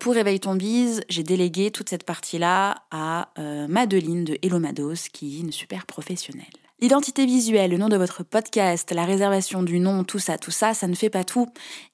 pour 0.00 0.12
Réveille 0.12 0.40
ton 0.40 0.54
bise, 0.54 1.00
j'ai 1.08 1.22
délégué 1.22 1.70
toute 1.70 1.88
cette 1.88 2.04
partie-là 2.04 2.82
à 2.90 3.30
Madeline 3.68 4.24
de 4.24 4.38
Hello 4.42 4.58
Mados, 4.58 5.08
qui 5.12 5.38
est 5.38 5.40
une 5.40 5.52
super 5.52 5.86
professionnelle. 5.86 6.69
L'identité 6.82 7.26
visuelle, 7.26 7.72
le 7.72 7.76
nom 7.76 7.90
de 7.90 7.96
votre 7.98 8.22
podcast, 8.22 8.90
la 8.90 9.04
réservation 9.04 9.62
du 9.62 9.80
nom, 9.80 10.02
tout 10.02 10.18
ça, 10.18 10.38
tout 10.38 10.50
ça, 10.50 10.72
ça 10.72 10.86
ne 10.86 10.94
fait 10.94 11.10
pas 11.10 11.24
tout. 11.24 11.46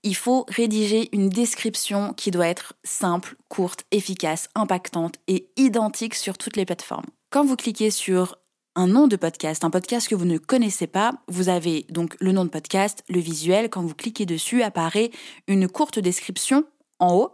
Il 0.04 0.14
faut 0.14 0.46
rédiger 0.48 1.08
une 1.12 1.28
description 1.28 2.12
qui 2.12 2.30
doit 2.30 2.46
être 2.46 2.74
simple, 2.84 3.34
courte, 3.48 3.82
efficace, 3.90 4.48
impactante 4.54 5.16
et 5.26 5.48
identique 5.56 6.14
sur 6.14 6.38
toutes 6.38 6.56
les 6.56 6.64
plateformes. 6.64 7.06
Quand 7.30 7.44
vous 7.44 7.56
cliquez 7.56 7.90
sur 7.90 8.38
un 8.76 8.86
nom 8.86 9.08
de 9.08 9.16
podcast, 9.16 9.64
un 9.64 9.70
podcast 9.70 10.06
que 10.06 10.14
vous 10.14 10.24
ne 10.24 10.38
connaissez 10.38 10.86
pas, 10.86 11.14
vous 11.26 11.48
avez 11.48 11.84
donc 11.88 12.14
le 12.20 12.30
nom 12.30 12.44
de 12.44 12.50
podcast, 12.50 13.02
le 13.08 13.18
visuel, 13.18 13.68
quand 13.70 13.82
vous 13.82 13.94
cliquez 13.94 14.24
dessus 14.24 14.62
apparaît 14.62 15.10
une 15.48 15.66
courte 15.66 15.98
description 15.98 16.64
en 17.00 17.12
haut 17.12 17.32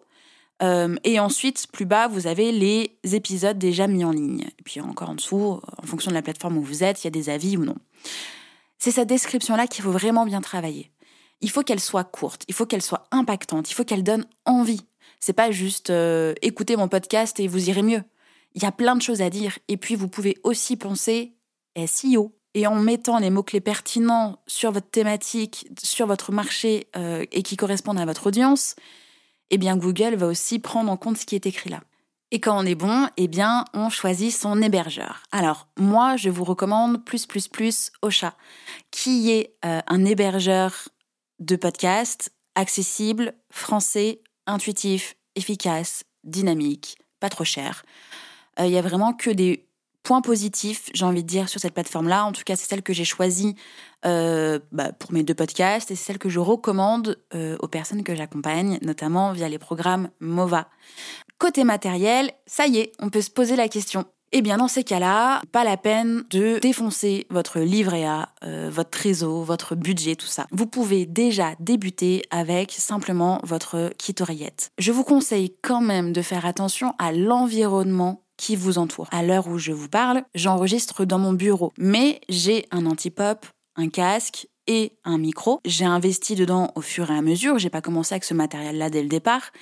euh, 0.62 0.96
et 1.04 1.18
ensuite, 1.18 1.66
plus 1.72 1.86
bas, 1.86 2.08
vous 2.08 2.26
avez 2.26 2.52
les 2.52 2.96
épisodes 3.02 3.58
déjà 3.58 3.86
mis 3.86 4.04
en 4.04 4.10
ligne. 4.10 4.46
Et 4.58 4.62
puis 4.62 4.80
encore 4.80 5.10
en 5.10 5.14
dessous, 5.14 5.60
en 5.78 5.86
fonction 5.86 6.10
de 6.10 6.14
la 6.14 6.22
plateforme 6.22 6.58
où 6.58 6.62
vous 6.62 6.84
êtes, 6.84 7.02
il 7.02 7.06
y 7.06 7.08
a 7.08 7.10
des 7.10 7.28
avis 7.30 7.56
ou 7.56 7.64
non. 7.64 7.76
C'est 8.78 8.92
cette 8.92 9.08
description-là 9.08 9.66
qu'il 9.66 9.84
faut 9.84 9.92
vraiment 9.92 10.24
bien 10.24 10.40
travailler. 10.40 10.90
Il 11.40 11.50
faut 11.50 11.62
qu'elle 11.62 11.80
soit 11.80 12.04
courte, 12.04 12.44
il 12.46 12.54
faut 12.54 12.66
qu'elle 12.66 12.82
soit 12.82 13.08
impactante, 13.10 13.70
il 13.70 13.74
faut 13.74 13.84
qu'elle 13.84 14.04
donne 14.04 14.26
envie. 14.44 14.82
C'est 15.18 15.32
pas 15.32 15.50
juste 15.50 15.90
euh, 15.90 16.34
écoutez 16.42 16.76
mon 16.76 16.88
podcast 16.88 17.40
et 17.40 17.48
vous 17.48 17.68
irez 17.68 17.82
mieux. 17.82 18.02
Il 18.54 18.62
y 18.62 18.66
a 18.66 18.72
plein 18.72 18.94
de 18.94 19.02
choses 19.02 19.22
à 19.22 19.30
dire. 19.30 19.58
Et 19.68 19.76
puis 19.76 19.96
vous 19.96 20.08
pouvez 20.08 20.36
aussi 20.44 20.76
penser 20.76 21.34
SEO. 21.86 22.32
Et 22.54 22.66
en 22.66 22.74
mettant 22.74 23.18
les 23.18 23.30
mots-clés 23.30 23.62
pertinents 23.62 24.38
sur 24.46 24.72
votre 24.72 24.90
thématique, 24.90 25.68
sur 25.82 26.06
votre 26.06 26.32
marché 26.32 26.86
euh, 26.96 27.24
et 27.32 27.42
qui 27.42 27.56
correspondent 27.56 27.98
à 27.98 28.04
votre 28.04 28.26
audience, 28.26 28.76
eh 29.52 29.58
bien 29.58 29.76
Google 29.76 30.16
va 30.16 30.26
aussi 30.26 30.58
prendre 30.58 30.90
en 30.90 30.96
compte 30.96 31.18
ce 31.18 31.26
qui 31.26 31.36
est 31.36 31.46
écrit 31.46 31.70
là. 31.70 31.80
Et 32.32 32.40
quand 32.40 32.58
on 32.58 32.64
est 32.64 32.74
bon, 32.74 33.08
eh 33.18 33.28
bien 33.28 33.66
on 33.74 33.90
choisit 33.90 34.32
son 34.34 34.60
hébergeur. 34.62 35.22
Alors 35.30 35.68
moi, 35.78 36.16
je 36.16 36.30
vous 36.30 36.44
recommande 36.44 37.04
plus 37.04 37.26
plus 37.26 37.46
plus 37.46 37.92
Ocha, 38.00 38.34
qui 38.90 39.30
est 39.30 39.54
euh, 39.64 39.80
un 39.86 40.04
hébergeur 40.04 40.88
de 41.38 41.56
podcast 41.56 42.32
accessible, 42.54 43.34
français, 43.50 44.22
intuitif, 44.46 45.16
efficace, 45.36 46.04
dynamique, 46.24 46.96
pas 47.20 47.28
trop 47.28 47.44
cher. 47.44 47.84
Euh, 48.58 48.66
il 48.66 48.72
y 48.72 48.78
a 48.78 48.82
vraiment 48.82 49.12
que 49.12 49.30
des 49.30 49.66
point 50.02 50.20
positif, 50.20 50.90
j'ai 50.94 51.04
envie 51.04 51.22
de 51.22 51.28
dire, 51.28 51.48
sur 51.48 51.60
cette 51.60 51.74
plateforme-là. 51.74 52.24
En 52.24 52.32
tout 52.32 52.42
cas, 52.44 52.56
c'est 52.56 52.68
celle 52.68 52.82
que 52.82 52.92
j'ai 52.92 53.04
choisie 53.04 53.54
euh, 54.04 54.58
bah, 54.72 54.92
pour 54.92 55.12
mes 55.12 55.22
deux 55.22 55.34
podcasts 55.34 55.90
et 55.90 55.94
c'est 55.94 56.04
celle 56.04 56.18
que 56.18 56.28
je 56.28 56.40
recommande 56.40 57.18
euh, 57.34 57.56
aux 57.60 57.68
personnes 57.68 58.02
que 58.02 58.14
j'accompagne, 58.14 58.78
notamment 58.82 59.32
via 59.32 59.48
les 59.48 59.58
programmes 59.58 60.10
MOVA. 60.20 60.68
Côté 61.38 61.64
matériel, 61.64 62.30
ça 62.46 62.66
y 62.66 62.78
est, 62.78 62.92
on 62.98 63.10
peut 63.10 63.22
se 63.22 63.30
poser 63.30 63.56
la 63.56 63.68
question. 63.68 64.06
Eh 64.34 64.40
bien, 64.40 64.56
dans 64.56 64.68
ces 64.68 64.82
cas-là, 64.82 65.42
pas 65.52 65.62
la 65.62 65.76
peine 65.76 66.24
de 66.30 66.58
défoncer 66.58 67.26
votre 67.28 67.60
livret 67.60 68.06
A, 68.06 68.30
euh, 68.44 68.70
votre 68.72 68.88
trésor, 68.88 69.44
votre 69.44 69.74
budget, 69.74 70.16
tout 70.16 70.26
ça. 70.26 70.46
Vous 70.50 70.66
pouvez 70.66 71.04
déjà 71.04 71.50
débuter 71.60 72.24
avec 72.30 72.72
simplement 72.72 73.40
votre 73.42 73.92
kit 73.98 74.14
oreillette. 74.20 74.70
Je 74.78 74.90
vous 74.90 75.04
conseille 75.04 75.54
quand 75.62 75.82
même 75.82 76.14
de 76.14 76.22
faire 76.22 76.46
attention 76.46 76.94
à 76.98 77.12
l'environnement 77.12 78.22
qui 78.42 78.56
vous 78.56 78.76
entoure. 78.78 79.06
À 79.12 79.22
l'heure 79.22 79.46
où 79.46 79.56
je 79.56 79.70
vous 79.70 79.88
parle, 79.88 80.24
j'enregistre 80.34 81.04
dans 81.04 81.20
mon 81.20 81.32
bureau, 81.32 81.72
mais 81.78 82.20
j'ai 82.28 82.66
un 82.72 82.86
anti-pop, 82.86 83.46
un 83.76 83.88
casque 83.88 84.48
et 84.66 84.94
un 85.04 85.16
micro. 85.16 85.60
J'ai 85.64 85.84
investi 85.84 86.34
dedans 86.34 86.72
au 86.74 86.80
fur 86.80 87.08
et 87.12 87.16
à 87.16 87.22
mesure, 87.22 87.58
j'ai 87.58 87.70
pas 87.70 87.80
commencé 87.80 88.14
avec 88.14 88.24
ce 88.24 88.34
matériel-là 88.34 88.90
dès 88.90 89.02
le 89.02 89.08
départ, 89.08 89.52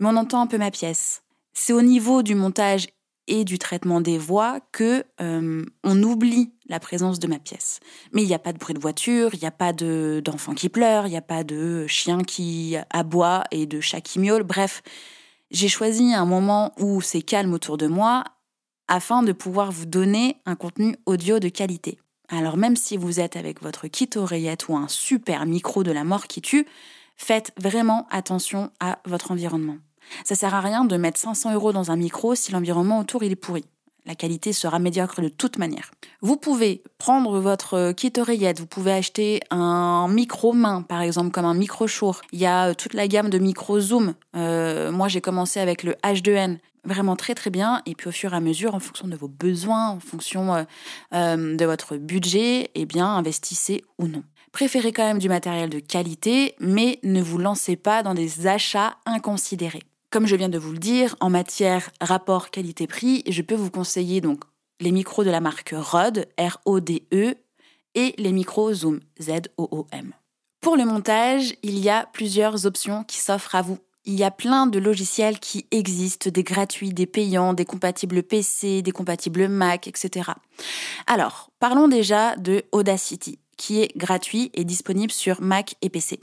mais 0.00 0.08
on 0.08 0.16
entend 0.16 0.42
un 0.42 0.46
peu 0.46 0.58
ma 0.58 0.70
pièce. 0.70 1.22
C'est 1.54 1.72
au 1.72 1.80
niveau 1.80 2.22
du 2.22 2.34
montage 2.34 2.88
et 3.26 3.44
du 3.44 3.58
traitement 3.58 4.02
des 4.02 4.18
voix 4.18 4.60
que 4.70 5.02
euh, 5.22 5.64
on 5.82 6.02
oublie 6.02 6.52
la 6.68 6.78
présence 6.78 7.20
de 7.20 7.26
ma 7.26 7.38
pièce. 7.38 7.80
Mais 8.12 8.22
il 8.22 8.26
n'y 8.26 8.34
a 8.34 8.38
pas 8.38 8.52
de 8.52 8.58
bruit 8.58 8.74
de 8.74 8.80
voiture, 8.80 9.30
il 9.32 9.40
n'y 9.40 9.46
a 9.46 9.50
pas 9.50 9.72
d'enfants 9.72 10.54
qui 10.54 10.68
pleurent, 10.68 11.06
il 11.06 11.10
n'y 11.10 11.16
a 11.16 11.22
pas 11.22 11.42
de 11.42 11.86
chien 11.86 12.22
qui 12.22 12.76
aboie 12.90 13.44
et 13.50 13.64
de 13.64 13.80
chat 13.80 14.02
qui 14.02 14.18
miaule. 14.18 14.42
Bref, 14.42 14.82
j'ai 15.50 15.68
choisi 15.68 16.14
un 16.14 16.24
moment 16.24 16.72
où 16.78 17.00
c'est 17.00 17.22
calme 17.22 17.52
autour 17.52 17.76
de 17.76 17.86
moi 17.86 18.24
afin 18.88 19.22
de 19.22 19.32
pouvoir 19.32 19.70
vous 19.70 19.86
donner 19.86 20.36
un 20.46 20.56
contenu 20.56 20.96
audio 21.06 21.38
de 21.38 21.48
qualité. 21.48 21.98
Alors 22.28 22.56
même 22.56 22.76
si 22.76 22.96
vous 22.96 23.20
êtes 23.20 23.36
avec 23.36 23.62
votre 23.62 23.88
kit 23.88 24.10
oreillette 24.16 24.68
ou 24.68 24.76
un 24.76 24.88
super 24.88 25.46
micro 25.46 25.82
de 25.82 25.92
la 25.92 26.04
mort 26.04 26.26
qui 26.26 26.40
tue, 26.40 26.66
faites 27.16 27.52
vraiment 27.58 28.06
attention 28.10 28.70
à 28.80 28.98
votre 29.04 29.32
environnement. 29.32 29.78
Ça 30.24 30.34
sert 30.34 30.54
à 30.54 30.60
rien 30.60 30.84
de 30.84 30.96
mettre 30.96 31.20
500 31.20 31.54
euros 31.54 31.72
dans 31.72 31.90
un 31.90 31.96
micro 31.96 32.34
si 32.34 32.52
l'environnement 32.52 33.00
autour 33.00 33.22
il 33.22 33.32
est 33.32 33.36
pourri 33.36 33.64
la 34.10 34.16
qualité 34.16 34.52
sera 34.52 34.80
médiocre 34.80 35.20
de 35.22 35.28
toute 35.28 35.56
manière. 35.56 35.92
Vous 36.20 36.36
pouvez 36.36 36.82
prendre 36.98 37.38
votre 37.38 37.92
kit 37.92 38.12
oreillette, 38.18 38.58
vous 38.58 38.66
pouvez 38.66 38.90
acheter 38.90 39.38
un 39.50 40.08
micro 40.08 40.52
main 40.52 40.82
par 40.82 41.00
exemple 41.00 41.30
comme 41.30 41.44
un 41.44 41.54
micro 41.54 41.86
Shure. 41.86 42.20
Il 42.32 42.40
y 42.40 42.46
a 42.46 42.70
euh, 42.70 42.74
toute 42.74 42.94
la 42.94 43.06
gamme 43.06 43.30
de 43.30 43.38
micro 43.38 43.78
zoom. 43.78 44.14
Euh, 44.34 44.90
moi 44.90 45.06
j'ai 45.06 45.20
commencé 45.20 45.60
avec 45.60 45.84
le 45.84 45.92
H2N, 46.02 46.58
vraiment 46.84 47.14
très 47.14 47.36
très 47.36 47.50
bien. 47.50 47.82
Et 47.86 47.94
puis 47.94 48.08
au 48.08 48.12
fur 48.12 48.32
et 48.32 48.36
à 48.36 48.40
mesure, 48.40 48.74
en 48.74 48.80
fonction 48.80 49.06
de 49.06 49.14
vos 49.14 49.28
besoins, 49.28 49.90
en 49.90 50.00
fonction 50.00 50.66
euh, 51.14 51.56
de 51.56 51.64
votre 51.64 51.96
budget, 51.96 52.72
eh 52.74 52.86
bien 52.86 53.06
investissez 53.06 53.84
ou 53.98 54.08
non. 54.08 54.24
Préférez 54.50 54.90
quand 54.90 55.06
même 55.06 55.20
du 55.20 55.28
matériel 55.28 55.70
de 55.70 55.78
qualité, 55.78 56.56
mais 56.58 56.98
ne 57.04 57.22
vous 57.22 57.38
lancez 57.38 57.76
pas 57.76 58.02
dans 58.02 58.14
des 58.14 58.48
achats 58.48 58.96
inconsidérés. 59.06 59.84
Comme 60.10 60.26
je 60.26 60.34
viens 60.34 60.48
de 60.48 60.58
vous 60.58 60.72
le 60.72 60.78
dire, 60.78 61.14
en 61.20 61.30
matière 61.30 61.90
rapport 62.00 62.50
qualité-prix, 62.50 63.22
je 63.28 63.42
peux 63.42 63.54
vous 63.54 63.70
conseiller 63.70 64.20
donc 64.20 64.42
les 64.80 64.90
micros 64.90 65.22
de 65.22 65.30
la 65.30 65.40
marque 65.40 65.72
Rode, 65.76 66.26
R-O-D-E, 66.36 67.36
et 67.94 68.14
les 68.18 68.32
micros 68.32 68.74
Zoom, 68.74 69.00
Z-O-O-M. 69.20 70.12
Pour 70.60 70.76
le 70.76 70.84
montage, 70.84 71.54
il 71.62 71.78
y 71.78 71.88
a 71.88 72.08
plusieurs 72.12 72.66
options 72.66 73.04
qui 73.04 73.18
s'offrent 73.18 73.54
à 73.54 73.62
vous. 73.62 73.78
Il 74.04 74.14
y 74.14 74.24
a 74.24 74.32
plein 74.32 74.66
de 74.66 74.80
logiciels 74.80 75.38
qui 75.38 75.66
existent, 75.70 76.28
des 76.28 76.42
gratuits, 76.42 76.92
des 76.92 77.06
payants, 77.06 77.52
des 77.52 77.64
compatibles 77.64 78.24
PC, 78.24 78.82
des 78.82 78.92
compatibles 78.92 79.46
Mac, 79.46 79.86
etc. 79.86 80.30
Alors, 81.06 81.50
parlons 81.60 81.86
déjà 81.86 82.34
de 82.34 82.64
Audacity, 82.72 83.38
qui 83.56 83.80
est 83.80 83.96
gratuit 83.96 84.50
et 84.54 84.64
disponible 84.64 85.12
sur 85.12 85.40
Mac 85.40 85.76
et 85.82 85.88
PC. 85.88 86.18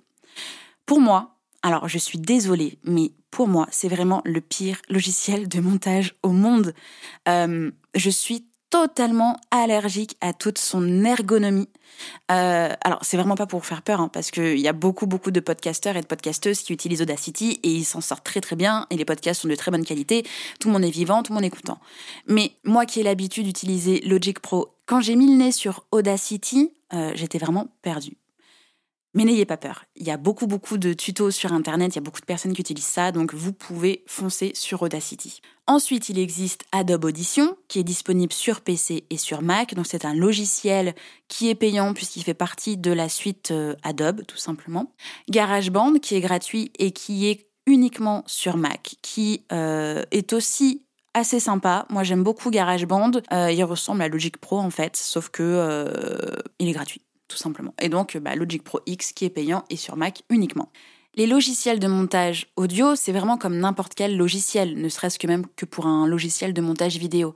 Pour 0.85 0.99
moi, 0.99 1.36
alors 1.63 1.87
je 1.87 1.97
suis 1.97 2.19
désolée, 2.19 2.79
mais 2.83 3.11
pour 3.31 3.47
moi, 3.47 3.67
c'est 3.71 3.87
vraiment 3.87 4.21
le 4.25 4.41
pire 4.41 4.81
logiciel 4.89 5.47
de 5.47 5.59
montage 5.59 6.15
au 6.23 6.29
monde. 6.29 6.73
Euh, 7.27 7.71
je 7.95 8.09
suis 8.09 8.47
totalement 8.69 9.37
allergique 9.51 10.17
à 10.21 10.33
toute 10.33 10.57
son 10.57 11.05
ergonomie. 11.05 11.69
Euh, 12.31 12.73
alors, 12.81 12.99
c'est 13.01 13.17
vraiment 13.17 13.35
pas 13.35 13.47
pour 13.47 13.65
faire 13.65 13.81
peur, 13.81 14.01
hein, 14.01 14.09
parce 14.09 14.29
qu'il 14.29 14.59
y 14.59 14.67
a 14.67 14.73
beaucoup, 14.73 15.07
beaucoup 15.07 15.31
de 15.31 15.39
podcasteurs 15.39 15.95
et 15.95 16.01
de 16.01 16.05
podcasteuses 16.05 16.61
qui 16.61 16.73
utilisent 16.73 17.01
Audacity 17.01 17.59
et 17.63 17.71
ils 17.71 17.85
s'en 17.85 18.01
sortent 18.01 18.25
très, 18.25 18.41
très 18.41 18.55
bien 18.55 18.85
et 18.89 18.97
les 18.97 19.05
podcasts 19.05 19.41
sont 19.41 19.47
de 19.47 19.55
très 19.55 19.71
bonne 19.71 19.85
qualité. 19.85 20.25
Tout 20.59 20.67
le 20.67 20.73
monde 20.73 20.83
est 20.83 20.91
vivant, 20.91 21.23
tout 21.23 21.31
le 21.31 21.35
monde 21.35 21.45
est 21.45 21.49
content. 21.49 21.79
Mais 22.27 22.51
moi 22.63 22.85
qui 22.85 22.99
ai 22.99 23.03
l'habitude 23.03 23.45
d'utiliser 23.45 24.01
Logic 24.01 24.39
Pro, 24.39 24.75
quand 24.85 25.01
j'ai 25.01 25.15
mis 25.15 25.27
le 25.27 25.37
nez 25.37 25.51
sur 25.51 25.85
Audacity, 25.91 26.73
euh, 26.93 27.11
j'étais 27.15 27.37
vraiment 27.37 27.67
perdue. 27.81 28.17
Mais 29.17 29.25
n'ayez 29.25 29.45
pas 29.45 29.57
peur. 29.57 29.85
Il 29.95 30.05
y 30.05 30.11
a 30.11 30.17
beaucoup, 30.17 30.45
beaucoup 30.45 30.77
de 30.77 30.93
tutos 30.93 31.31
sur 31.31 31.51
Internet, 31.51 31.93
il 31.93 31.95
y 31.95 31.97
a 31.97 32.03
beaucoup 32.03 32.21
de 32.21 32.25
personnes 32.25 32.53
qui 32.53 32.61
utilisent 32.61 32.85
ça, 32.85 33.11
donc 33.11 33.33
vous 33.33 33.51
pouvez 33.51 34.03
foncer 34.05 34.51
sur 34.53 34.83
Audacity. 34.83 35.41
Ensuite, 35.65 36.09
il 36.09 36.19
existe 36.19 36.65
Adobe 36.71 37.05
Audition, 37.05 37.57
qui 37.67 37.79
est 37.79 37.83
disponible 37.83 38.31
sur 38.31 38.61
PC 38.61 39.05
et 39.09 39.17
sur 39.17 39.41
Mac. 39.41 39.73
Donc 39.73 39.87
c'est 39.87 40.05
un 40.05 40.13
logiciel 40.13 40.93
qui 41.29 41.49
est 41.49 41.55
payant 41.55 41.95
puisqu'il 41.95 42.21
fait 42.21 42.35
partie 42.35 42.77
de 42.77 42.91
la 42.91 43.09
suite 43.09 43.49
euh, 43.49 43.73
Adobe, 43.81 44.21
tout 44.27 44.37
simplement. 44.37 44.91
GarageBand, 45.31 45.93
qui 45.95 46.13
est 46.13 46.21
gratuit 46.21 46.71
et 46.77 46.91
qui 46.91 47.27
est 47.27 47.47
uniquement 47.65 48.23
sur 48.27 48.55
Mac, 48.55 48.97
qui 49.01 49.45
euh, 49.51 50.03
est 50.11 50.31
aussi 50.31 50.83
assez 51.15 51.39
sympa. 51.39 51.87
Moi, 51.89 52.03
j'aime 52.03 52.21
beaucoup 52.21 52.51
GarageBand. 52.51 53.13
Euh, 53.33 53.51
il 53.51 53.63
ressemble 53.63 54.03
à 54.03 54.09
Logic 54.09 54.37
Pro 54.37 54.59
en 54.59 54.69
fait, 54.69 54.95
sauf 54.95 55.29
que 55.29 56.37
il 56.59 56.69
est 56.69 56.73
gratuit. 56.73 57.01
Tout 57.27 57.37
simplement. 57.37 57.73
Et 57.81 57.89
donc 57.89 58.17
bah, 58.17 58.35
Logic 58.35 58.63
Pro 58.63 58.79
X 58.85 59.11
qui 59.13 59.25
est 59.25 59.29
payant 59.29 59.63
et 59.69 59.77
sur 59.77 59.95
Mac 59.97 60.23
uniquement. 60.29 60.69
Les 61.17 61.25
logiciels 61.25 61.79
de 61.79 61.87
montage 61.87 62.45
audio, 62.57 62.95
c'est 62.95 63.11
vraiment 63.11 63.39
comme 63.39 63.57
n'importe 63.57 63.95
quel 63.95 64.15
logiciel, 64.15 64.79
ne 64.79 64.87
serait-ce 64.87 65.17
que 65.17 65.25
même 65.25 65.47
que 65.55 65.65
pour 65.65 65.87
un 65.87 66.05
logiciel 66.05 66.53
de 66.53 66.61
montage 66.61 66.97
vidéo. 66.97 67.33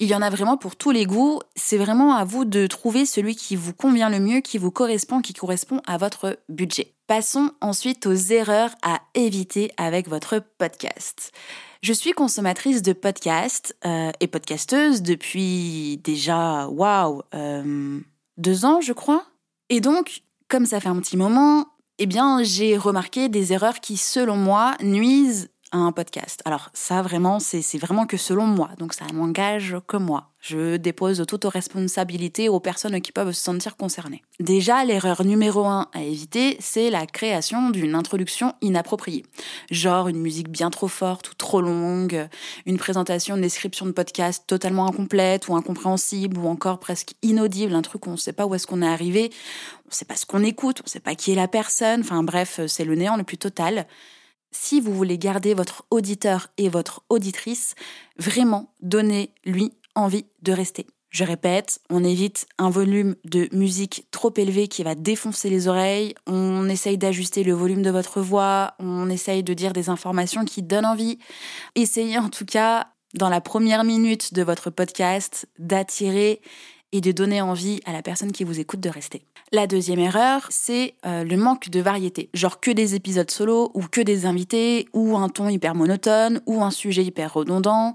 Il 0.00 0.08
y 0.08 0.16
en 0.16 0.20
a 0.20 0.30
vraiment 0.30 0.56
pour 0.56 0.74
tous 0.74 0.90
les 0.90 1.06
goûts, 1.06 1.38
c'est 1.54 1.78
vraiment 1.78 2.16
à 2.16 2.24
vous 2.24 2.44
de 2.44 2.66
trouver 2.66 3.06
celui 3.06 3.36
qui 3.36 3.54
vous 3.54 3.72
convient 3.72 4.10
le 4.10 4.18
mieux, 4.18 4.40
qui 4.40 4.58
vous 4.58 4.72
correspond, 4.72 5.20
qui 5.20 5.32
correspond 5.32 5.80
à 5.86 5.96
votre 5.96 6.40
budget. 6.48 6.92
Passons 7.06 7.52
ensuite 7.60 8.04
aux 8.06 8.14
erreurs 8.14 8.74
à 8.82 9.00
éviter 9.14 9.70
avec 9.76 10.08
votre 10.08 10.42
podcast. 10.58 11.30
Je 11.82 11.92
suis 11.92 12.10
consommatrice 12.10 12.82
de 12.82 12.92
podcasts 12.92 13.76
euh, 13.86 14.10
et 14.18 14.26
podcasteuse 14.26 15.02
depuis 15.02 16.00
déjà, 16.02 16.66
waouh, 16.66 17.22
euh, 17.32 18.00
deux 18.38 18.64
ans 18.64 18.80
je 18.80 18.92
crois. 18.92 19.24
Et 19.70 19.80
donc, 19.80 20.22
comme 20.48 20.66
ça 20.66 20.80
fait 20.80 20.88
un 20.88 20.98
petit 21.00 21.16
moment, 21.16 21.66
eh 21.98 22.06
bien, 22.06 22.42
j'ai 22.42 22.76
remarqué 22.76 23.28
des 23.28 23.52
erreurs 23.52 23.80
qui, 23.80 23.96
selon 23.96 24.36
moi, 24.36 24.74
nuisent 24.82 25.48
un 25.72 25.92
podcast. 25.92 26.42
Alors 26.44 26.70
ça, 26.72 27.02
vraiment, 27.02 27.38
c'est 27.40 27.78
vraiment 27.78 28.06
que 28.06 28.16
selon 28.16 28.46
moi. 28.46 28.70
Donc 28.78 28.92
ça 28.92 29.04
m'engage 29.12 29.76
que 29.86 29.96
moi. 29.96 30.30
Je 30.40 30.76
dépose 30.78 31.22
toute 31.28 31.44
responsabilité 31.44 32.48
aux 32.48 32.60
personnes 32.60 32.98
qui 33.02 33.12
peuvent 33.12 33.32
se 33.32 33.42
sentir 33.42 33.76
concernées. 33.76 34.22
Déjà, 34.38 34.84
l'erreur 34.84 35.22
numéro 35.24 35.66
un 35.66 35.88
à 35.92 36.02
éviter, 36.02 36.56
c'est 36.60 36.88
la 36.88 37.04
création 37.04 37.68
d'une 37.68 37.94
introduction 37.94 38.54
inappropriée. 38.62 39.26
Genre 39.70 40.08
une 40.08 40.18
musique 40.18 40.48
bien 40.48 40.70
trop 40.70 40.88
forte 40.88 41.30
ou 41.30 41.34
trop 41.34 41.60
longue, 41.60 42.26
une 42.64 42.78
présentation, 42.78 43.36
une 43.36 43.42
description 43.42 43.84
de 43.84 43.92
podcast 43.92 44.44
totalement 44.46 44.88
incomplète 44.88 45.48
ou 45.48 45.54
incompréhensible 45.54 46.38
ou 46.38 46.48
encore 46.48 46.78
presque 46.78 47.12
inaudible, 47.22 47.74
un 47.74 47.82
truc 47.82 48.06
où 48.06 48.08
on 48.08 48.12
ne 48.12 48.18
sait 48.18 48.32
pas 48.32 48.46
où 48.46 48.54
est-ce 48.54 48.66
qu'on 48.66 48.80
est 48.80 48.88
arrivé, 48.88 49.30
on 49.84 49.90
ne 49.90 49.94
sait 49.94 50.06
pas 50.06 50.16
ce 50.16 50.24
qu'on 50.24 50.42
écoute, 50.42 50.80
on 50.80 50.86
ne 50.86 50.90
sait 50.90 51.00
pas 51.00 51.14
qui 51.14 51.32
est 51.32 51.36
la 51.36 51.48
personne, 51.48 52.00
enfin 52.00 52.22
bref, 52.22 52.60
c'est 52.66 52.84
le 52.84 52.94
néant 52.94 53.16
le 53.16 53.24
plus 53.24 53.38
total 53.38 53.86
si 54.52 54.80
vous 54.80 54.94
voulez 54.94 55.18
garder 55.18 55.54
votre 55.54 55.84
auditeur 55.90 56.48
et 56.56 56.68
votre 56.68 57.02
auditrice, 57.08 57.74
vraiment 58.18 58.72
donnez-lui 58.80 59.72
envie 59.94 60.26
de 60.42 60.52
rester. 60.52 60.86
Je 61.10 61.24
répète, 61.24 61.80
on 61.90 62.04
évite 62.04 62.46
un 62.58 62.70
volume 62.70 63.16
de 63.24 63.48
musique 63.52 64.06
trop 64.12 64.32
élevé 64.36 64.68
qui 64.68 64.84
va 64.84 64.94
défoncer 64.94 65.50
les 65.50 65.66
oreilles, 65.66 66.14
on 66.28 66.68
essaye 66.68 66.98
d'ajuster 66.98 67.42
le 67.42 67.52
volume 67.52 67.82
de 67.82 67.90
votre 67.90 68.20
voix, 68.20 68.74
on 68.78 69.10
essaye 69.10 69.42
de 69.42 69.52
dire 69.52 69.72
des 69.72 69.88
informations 69.88 70.44
qui 70.44 70.62
donnent 70.62 70.86
envie. 70.86 71.18
Essayez 71.74 72.18
en 72.18 72.28
tout 72.28 72.44
cas, 72.44 72.92
dans 73.14 73.28
la 73.28 73.40
première 73.40 73.82
minute 73.82 74.34
de 74.34 74.44
votre 74.44 74.70
podcast, 74.70 75.48
d'attirer 75.58 76.40
et 76.92 77.00
de 77.00 77.12
donner 77.12 77.40
envie 77.40 77.80
à 77.84 77.92
la 77.92 78.02
personne 78.02 78.32
qui 78.32 78.44
vous 78.44 78.60
écoute 78.60 78.80
de 78.80 78.88
rester. 78.88 79.22
La 79.52 79.66
deuxième 79.66 79.98
erreur, 79.98 80.46
c'est 80.50 80.94
euh, 81.06 81.24
le 81.24 81.36
manque 81.36 81.70
de 81.70 81.80
variété. 81.80 82.30
Genre 82.34 82.60
que 82.60 82.70
des 82.70 82.94
épisodes 82.94 83.30
solo, 83.30 83.70
ou 83.74 83.82
que 83.82 84.00
des 84.00 84.26
invités, 84.26 84.88
ou 84.92 85.16
un 85.16 85.28
ton 85.28 85.48
hyper 85.48 85.74
monotone, 85.74 86.40
ou 86.46 86.62
un 86.62 86.70
sujet 86.70 87.04
hyper 87.04 87.34
redondant. 87.34 87.94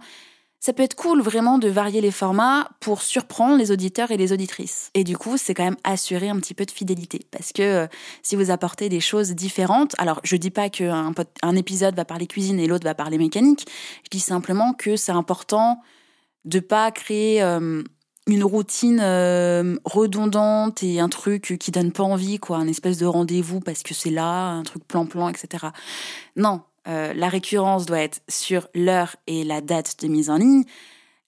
Ça 0.65 0.73
peut 0.73 0.81
être 0.81 0.95
cool 0.95 1.21
vraiment 1.21 1.59
de 1.59 1.67
varier 1.67 2.01
les 2.01 2.09
formats 2.09 2.69
pour 2.79 3.03
surprendre 3.03 3.57
les 3.57 3.71
auditeurs 3.71 4.09
et 4.09 4.17
les 4.17 4.33
auditrices. 4.33 4.89
Et 4.95 5.03
du 5.03 5.15
coup, 5.15 5.37
c'est 5.37 5.53
quand 5.53 5.63
même 5.63 5.77
assurer 5.83 6.29
un 6.29 6.39
petit 6.39 6.55
peu 6.55 6.65
de 6.65 6.71
fidélité. 6.71 7.19
Parce 7.29 7.51
que 7.51 7.61
euh, 7.61 7.87
si 8.23 8.35
vous 8.35 8.49
apportez 8.49 8.89
des 8.89 8.99
choses 8.99 9.31
différentes, 9.35 9.93
alors 9.99 10.21
je 10.23 10.35
dis 10.37 10.49
pas 10.49 10.69
qu'un 10.69 11.13
un 11.43 11.55
épisode 11.55 11.95
va 11.95 12.03
parler 12.03 12.25
cuisine 12.25 12.59
et 12.59 12.65
l'autre 12.65 12.83
va 12.83 12.95
parler 12.95 13.19
mécanique, 13.19 13.67
je 14.05 14.09
dis 14.09 14.19
simplement 14.19 14.73
que 14.73 14.95
c'est 14.95 15.11
important 15.11 15.81
de 16.45 16.59
pas 16.59 16.91
créer 16.91 17.43
euh, 17.43 17.83
une 18.27 18.43
routine 18.43 18.99
euh, 19.01 19.77
redondante 19.85 20.81
et 20.83 20.99
un 20.99 21.09
truc 21.09 21.55
qui 21.59 21.71
donne 21.71 21.91
pas 21.91 22.03
envie, 22.03 22.39
quoi, 22.39 22.57
un 22.57 22.67
espèce 22.67 22.97
de 22.97 23.05
rendez-vous 23.05 23.59
parce 23.59 23.83
que 23.83 23.93
c'est 23.93 24.09
là, 24.09 24.49
un 24.49 24.63
truc 24.63 24.87
plan-plan, 24.87 25.29
etc. 25.29 25.67
Non, 26.35 26.61
euh, 26.87 27.13
la 27.13 27.29
récurrence 27.29 27.85
doit 27.85 27.99
être 27.99 28.21
sur 28.27 28.67
l'heure 28.73 29.15
et 29.27 29.43
la 29.43 29.61
date 29.61 30.01
de 30.01 30.07
mise 30.07 30.29
en 30.29 30.37
ligne, 30.37 30.63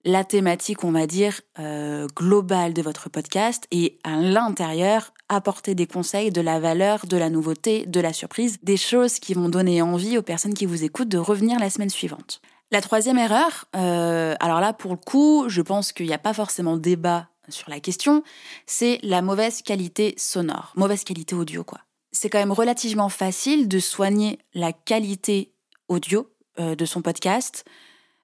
la 0.06 0.24
thématique, 0.24 0.84
on 0.84 0.92
va 0.92 1.06
dire, 1.06 1.42
euh, 1.60 2.08
globale 2.16 2.74
de 2.74 2.82
votre 2.82 3.10
podcast 3.10 3.68
et 3.72 4.00
à 4.04 4.16
l'intérieur, 4.16 5.14
apporter 5.30 5.76
des 5.76 5.86
conseils, 5.86 6.32
de 6.32 6.42
la 6.42 6.60
valeur, 6.60 7.06
de 7.06 7.18
la 7.18 7.30
nouveauté, 7.30 7.86
de 7.86 8.00
la 8.00 8.14
surprise, 8.14 8.58
des 8.64 8.78
choses 8.78 9.20
qui 9.20 9.34
vont 9.34 9.50
donner 9.50 9.82
envie 9.82 10.18
aux 10.18 10.22
personnes 10.22 10.54
qui 10.54 10.66
vous 10.66 10.84
écoutent 10.84 11.10
de 11.10 11.18
revenir 11.18 11.60
la 11.60 11.70
semaine 11.70 11.90
suivante. 11.90 12.42
La 12.70 12.82
troisième 12.82 13.18
erreur, 13.18 13.66
euh, 13.78 14.36
alors 14.42 14.60
là 14.60 14.74
pour 14.74 14.92
le 14.92 14.98
coup, 14.98 15.46
je 15.48 15.62
pense 15.62 15.94
qu'il 15.94 16.06
n'y 16.06 16.14
a 16.14 16.18
pas 16.18 16.34
forcément 16.34 16.76
débat 16.76 17.30
sur 17.48 17.70
la 17.70 17.80
question, 17.80 18.24
c'est 18.66 19.00
la 19.04 19.22
mauvaise 19.22 19.62
qualité 19.62 20.16
sonore, 20.18 20.74
mauvaise 20.76 21.06
qualité 21.06 21.34
audio 21.34 21.64
quoi. 21.64 21.80
C'est 22.12 22.30
quand 22.30 22.40
même 22.40 22.52
relativement 22.52 23.08
facile 23.08 23.70
de 23.70 23.80
soigner 23.80 24.40
la 24.54 24.74
qualité 24.74 25.54
audio 25.88 26.30
euh, 26.60 26.76
de 26.76 26.84
son 26.84 27.02
podcast, 27.02 27.64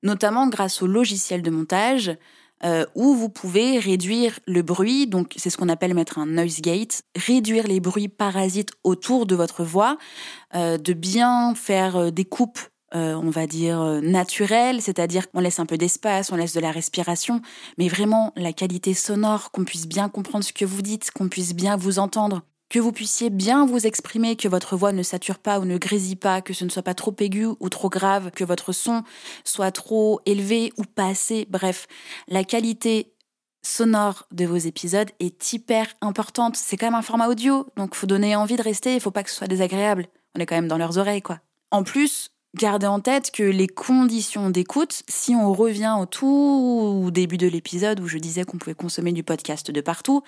notamment 0.02 0.48
grâce 0.48 0.82
au 0.82 0.88
logiciel 0.88 1.42
de 1.42 1.50
montage 1.50 2.12
euh, 2.66 2.86
où 2.96 3.14
vous 3.14 3.30
pouvez 3.30 3.80
réduire 3.80 4.40
le 4.46 4.62
bruit, 4.62 5.08
donc 5.08 5.36
c'est 5.38 5.50
ce 5.50 5.56
qu'on 5.56 5.70
appelle 5.70 5.94
mettre 5.94 6.18
un 6.18 6.26
noise 6.26 6.60
gate, 6.60 7.04
réduire 7.16 7.66
les 7.66 7.80
bruits 7.80 8.10
parasites 8.10 8.72
autour 8.84 9.26
de 9.26 9.36
votre 9.36 9.64
voix, 9.64 9.98
de 10.54 10.94
bien 10.94 11.56
faire 11.56 12.12
des 12.12 12.26
coupes 12.26 12.60
euh, 12.96 13.16
on 13.16 13.30
va 13.30 13.48
dire, 13.48 13.82
euh, 13.82 14.02
naturel, 14.02 14.82
c'est-à-dire 14.82 15.32
qu'on 15.32 15.40
laisse 15.40 15.60
un 15.60 15.66
peu 15.66 15.78
d'espace, 15.78 16.32
on 16.32 16.36
laisse 16.36 16.54
de 16.54 16.60
la 16.60 16.72
respiration, 16.72 17.42
mais 17.78 17.88
vraiment 17.88 18.34
la 18.36 18.54
qualité 18.54 18.94
sonore, 18.94 19.52
qu'on 19.52 19.66
puisse 19.66 19.88
bien 19.88 20.10
comprendre 20.10 20.46
ce 20.46 20.54
que 20.54 20.66
vous 20.66 20.82
dites, 20.82 21.12
qu'on 21.12 21.28
puisse 21.28 21.56
bien 21.56 21.76
vous 21.76 21.98
entendre, 22.00 22.44
que 22.70 22.80
vous 22.80 22.92
puissiez 22.92 23.30
bien 23.30 23.66
vous 23.66 23.86
exprimer, 23.86 24.36
que 24.36 24.48
votre 24.48 24.76
voix 24.76 24.92
ne 24.92 25.04
sature 25.04 25.40
pas 25.40 25.60
ou 25.60 25.66
ne 25.66 25.78
grésille 25.78 26.16
pas, 26.16 26.42
que 26.42 26.54
ce 26.54 26.66
ne 26.66 26.70
soit 26.70 26.84
pas 26.84 26.94
trop 26.94 27.16
aigu 27.20 27.48
ou 27.60 27.70
trop 27.70 27.90
grave, 27.90 28.32
que 28.32 28.44
votre 28.44 28.74
son 28.74 29.04
soit 29.44 29.72
trop 29.72 30.22
élevé 30.26 30.72
ou 30.78 30.84
pas 30.84 31.08
assez, 31.08 31.48
bref, 31.50 31.88
la 32.28 32.44
qualité 32.44 33.14
sonore 33.66 34.28
de 34.32 34.46
vos 34.46 34.58
épisodes 34.58 35.10
est 35.20 35.54
hyper 35.54 35.88
importante. 36.02 36.58
C'est 36.58 36.78
quand 36.78 36.88
même 36.88 36.96
un 36.96 37.02
format 37.02 37.30
audio, 37.30 37.66
donc 37.78 37.96
faut 37.96 38.08
donner 38.08 38.36
envie 38.36 38.58
de 38.58 38.62
rester, 38.62 38.96
il 38.96 39.02
faut 39.02 39.12
pas 39.12 39.24
que 39.24 39.30
ce 39.30 39.38
soit 39.38 39.48
désagréable. 39.48 40.08
On 40.36 40.40
est 40.40 40.46
quand 40.46 40.56
même 40.56 40.68
dans 40.68 40.78
leurs 40.78 40.98
oreilles, 40.98 41.22
quoi. 41.22 41.40
En 41.72 41.84
plus, 41.84 42.33
Gardez 42.56 42.86
en 42.86 43.00
tête 43.00 43.32
que 43.32 43.42
les 43.42 43.68
conditions 43.68 44.52
d'écoute, 44.52 45.02
si 45.10 45.34
on 45.34 45.54
revient 45.54 45.96
au 46.00 46.06
tout 46.06 47.10
début 47.12 47.38
de 47.38 47.48
l'épisode 47.48 48.00
où 48.00 48.08
je 48.08 48.20
disais 48.20 48.44
qu'on 48.44 48.60
pouvait 48.60 48.76
consommer 48.76 49.12
du 49.12 49.24
podcast 49.24 49.72
de 49.72 49.82
partout, 49.82 50.22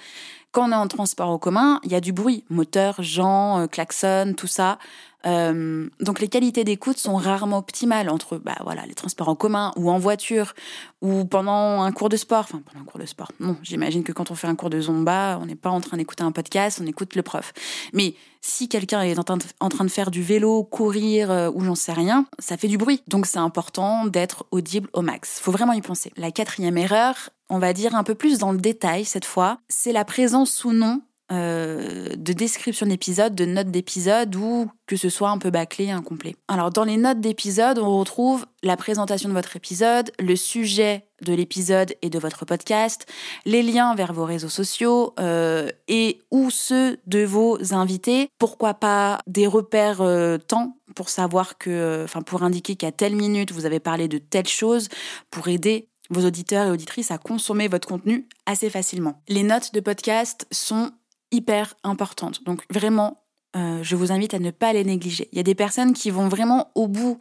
quand 0.56 0.70
on 0.70 0.72
est 0.72 0.76
en 0.76 0.88
transport 0.88 1.30
en 1.30 1.38
commun, 1.38 1.82
il 1.84 1.92
y 1.92 1.96
a 1.96 2.00
du 2.00 2.14
bruit, 2.14 2.46
moteur, 2.50 3.04
gens, 3.04 3.60
euh, 3.60 3.68
klaxon, 3.68 4.36
tout 4.38 4.48
ça. 4.48 4.80
Euh, 5.26 5.90
donc 6.00 6.22
les 6.22 6.30
qualités 6.30 6.64
d'écoute 6.64 6.98
sont 6.98 7.16
rarement 7.16 7.58
optimales 7.58 8.10
entre 8.10 8.38
bah 8.38 8.56
voilà 8.64 8.86
les 8.86 8.94
transports 8.94 9.28
en 9.28 9.36
commun 9.36 9.74
ou 9.76 9.90
en 9.90 9.98
voiture 9.98 10.54
ou 11.02 11.26
pendant 11.26 11.82
un 11.82 11.92
cours 11.92 12.08
de 12.08 12.16
sport. 12.16 12.46
Enfin 12.46 12.62
pendant 12.64 12.84
un 12.84 12.86
cours 12.86 13.02
de 13.02 13.06
sport. 13.06 13.32
Non, 13.42 13.58
j'imagine 13.64 14.04
que 14.04 14.14
quand 14.14 14.32
on 14.32 14.36
fait 14.36 14.48
un 14.48 14.56
cours 14.56 14.70
de 14.70 14.80
zumba, 14.80 15.40
on 15.42 15.46
n'est 15.46 15.56
pas 15.56 15.72
en 15.72 15.82
train 15.82 15.98
d'écouter 15.98 16.24
un 16.24 16.32
podcast, 16.32 16.80
on 16.82 16.86
écoute 16.86 17.16
le 17.16 17.22
prof. 17.22 17.52
Mais 17.92 18.16
si 18.40 18.70
quelqu'un 18.70 19.02
est 19.02 19.20
en 19.20 19.24
train, 19.24 19.86
de, 19.86 19.90
faire 19.90 20.12
du 20.12 20.22
vélo, 20.22 20.64
courir 20.64 21.32
euh, 21.32 21.52
ou 21.54 21.66
j'en 21.66 21.76
sais 21.76 21.94
rien, 21.94 22.28
ça 22.40 22.56
fait 22.56 22.68
du 22.68 22.78
bruit. 22.78 23.02
Donc 23.08 23.26
c'est 23.26 23.40
important 23.40 24.06
d'être 24.06 24.46
audible 24.52 24.88
au 24.94 25.02
max. 25.02 25.40
Faut 25.42 25.52
vraiment 25.52 25.74
y 25.74 25.82
penser. 25.82 26.14
La 26.16 26.32
quatrième 26.32 26.78
erreur, 26.78 27.32
on 27.50 27.60
va 27.60 27.74
dire 27.74 27.96
un 27.96 28.04
peu 28.04 28.16
plus 28.16 28.38
dans 28.38 28.52
le 28.52 28.58
détail 28.58 29.06
cette 29.06 29.26
fois, 29.26 29.60
c'est 29.68 29.92
la 29.92 30.06
présence 30.06 30.64
ou 30.66 30.72
non 30.72 31.02
euh, 31.32 32.10
de 32.16 32.34
description 32.34 32.86
d'épisode, 32.86 33.34
de 33.34 33.46
notes 33.46 33.72
d'épisode 33.72 34.36
ou 34.36 34.70
que 34.86 34.96
ce 34.96 35.10
soit 35.10 35.32
un 35.32 35.40
peu 35.40 35.50
bâclé, 35.50 35.90
incomplet. 35.90 36.36
Alors 36.48 36.70
dans 36.70 36.84
les 36.84 36.98
notes 36.98 37.20
d'épisode, 37.20 37.80
on 37.80 37.98
retrouve 37.98 38.46
la 38.62 38.78
présentation 38.78 39.28
de 39.30 39.34
votre 39.34 39.56
épisode, 39.56 40.12
le 40.20 40.36
sujet 40.36 41.08
de 41.24 41.34
l'épisode 41.34 41.96
et 42.04 42.12
de 42.12 42.20
votre 42.20 42.46
podcast, 42.46 43.08
les 43.46 43.64
liens 43.64 43.96
vers 43.96 44.14
vos 44.14 44.26
réseaux 44.26 44.50
sociaux 44.50 45.16
euh, 45.20 45.68
et 45.88 46.22
ou 46.30 46.52
ceux 46.52 47.00
de 47.08 47.26
vos 47.26 47.74
invités. 47.74 48.30
Pourquoi 48.38 48.76
pas 48.76 49.18
des 49.26 49.48
repères 49.48 50.02
euh, 50.02 50.38
temps 50.38 50.78
pour 50.94 51.10
savoir 51.10 51.58
que, 51.58 52.04
enfin 52.04 52.22
pour 52.22 52.44
indiquer 52.44 52.76
qu'à 52.76 52.92
telle 52.92 53.16
minute 53.16 53.52
vous 53.52 53.66
avez 53.66 53.80
parlé 53.80 54.08
de 54.08 54.20
telle 54.20 54.48
chose 54.48 54.90
pour 55.32 55.48
aider 55.48 55.90
vos 56.10 56.26
auditeurs 56.26 56.68
et 56.68 56.72
auditrices 56.72 57.12
à 57.12 57.18
consommer 57.18 57.68
votre 57.68 57.88
contenu 57.88 58.28
assez 58.46 58.70
facilement. 58.70 59.22
Les 59.28 59.44
notes 59.44 59.74
de 59.74 59.80
podcast 59.80 60.48
sont 60.52 60.92
hyper 61.32 61.76
importantes. 61.84 62.44
Donc 62.44 62.64
vraiment, 62.70 63.24
euh, 63.56 63.80
je 63.82 63.96
vous 63.96 64.12
invite 64.12 64.34
à 64.34 64.40
ne 64.40 64.52
pas 64.52 64.74
les 64.74 64.84
négliger. 64.84 65.28
Il 65.32 65.38
y 65.38 65.40
a 65.40 65.44
des 65.44 65.56
personnes 65.56 65.94
qui 65.94 66.12
vont 66.12 66.28
vraiment 66.28 66.72
au 66.76 66.88
bout 66.88 67.20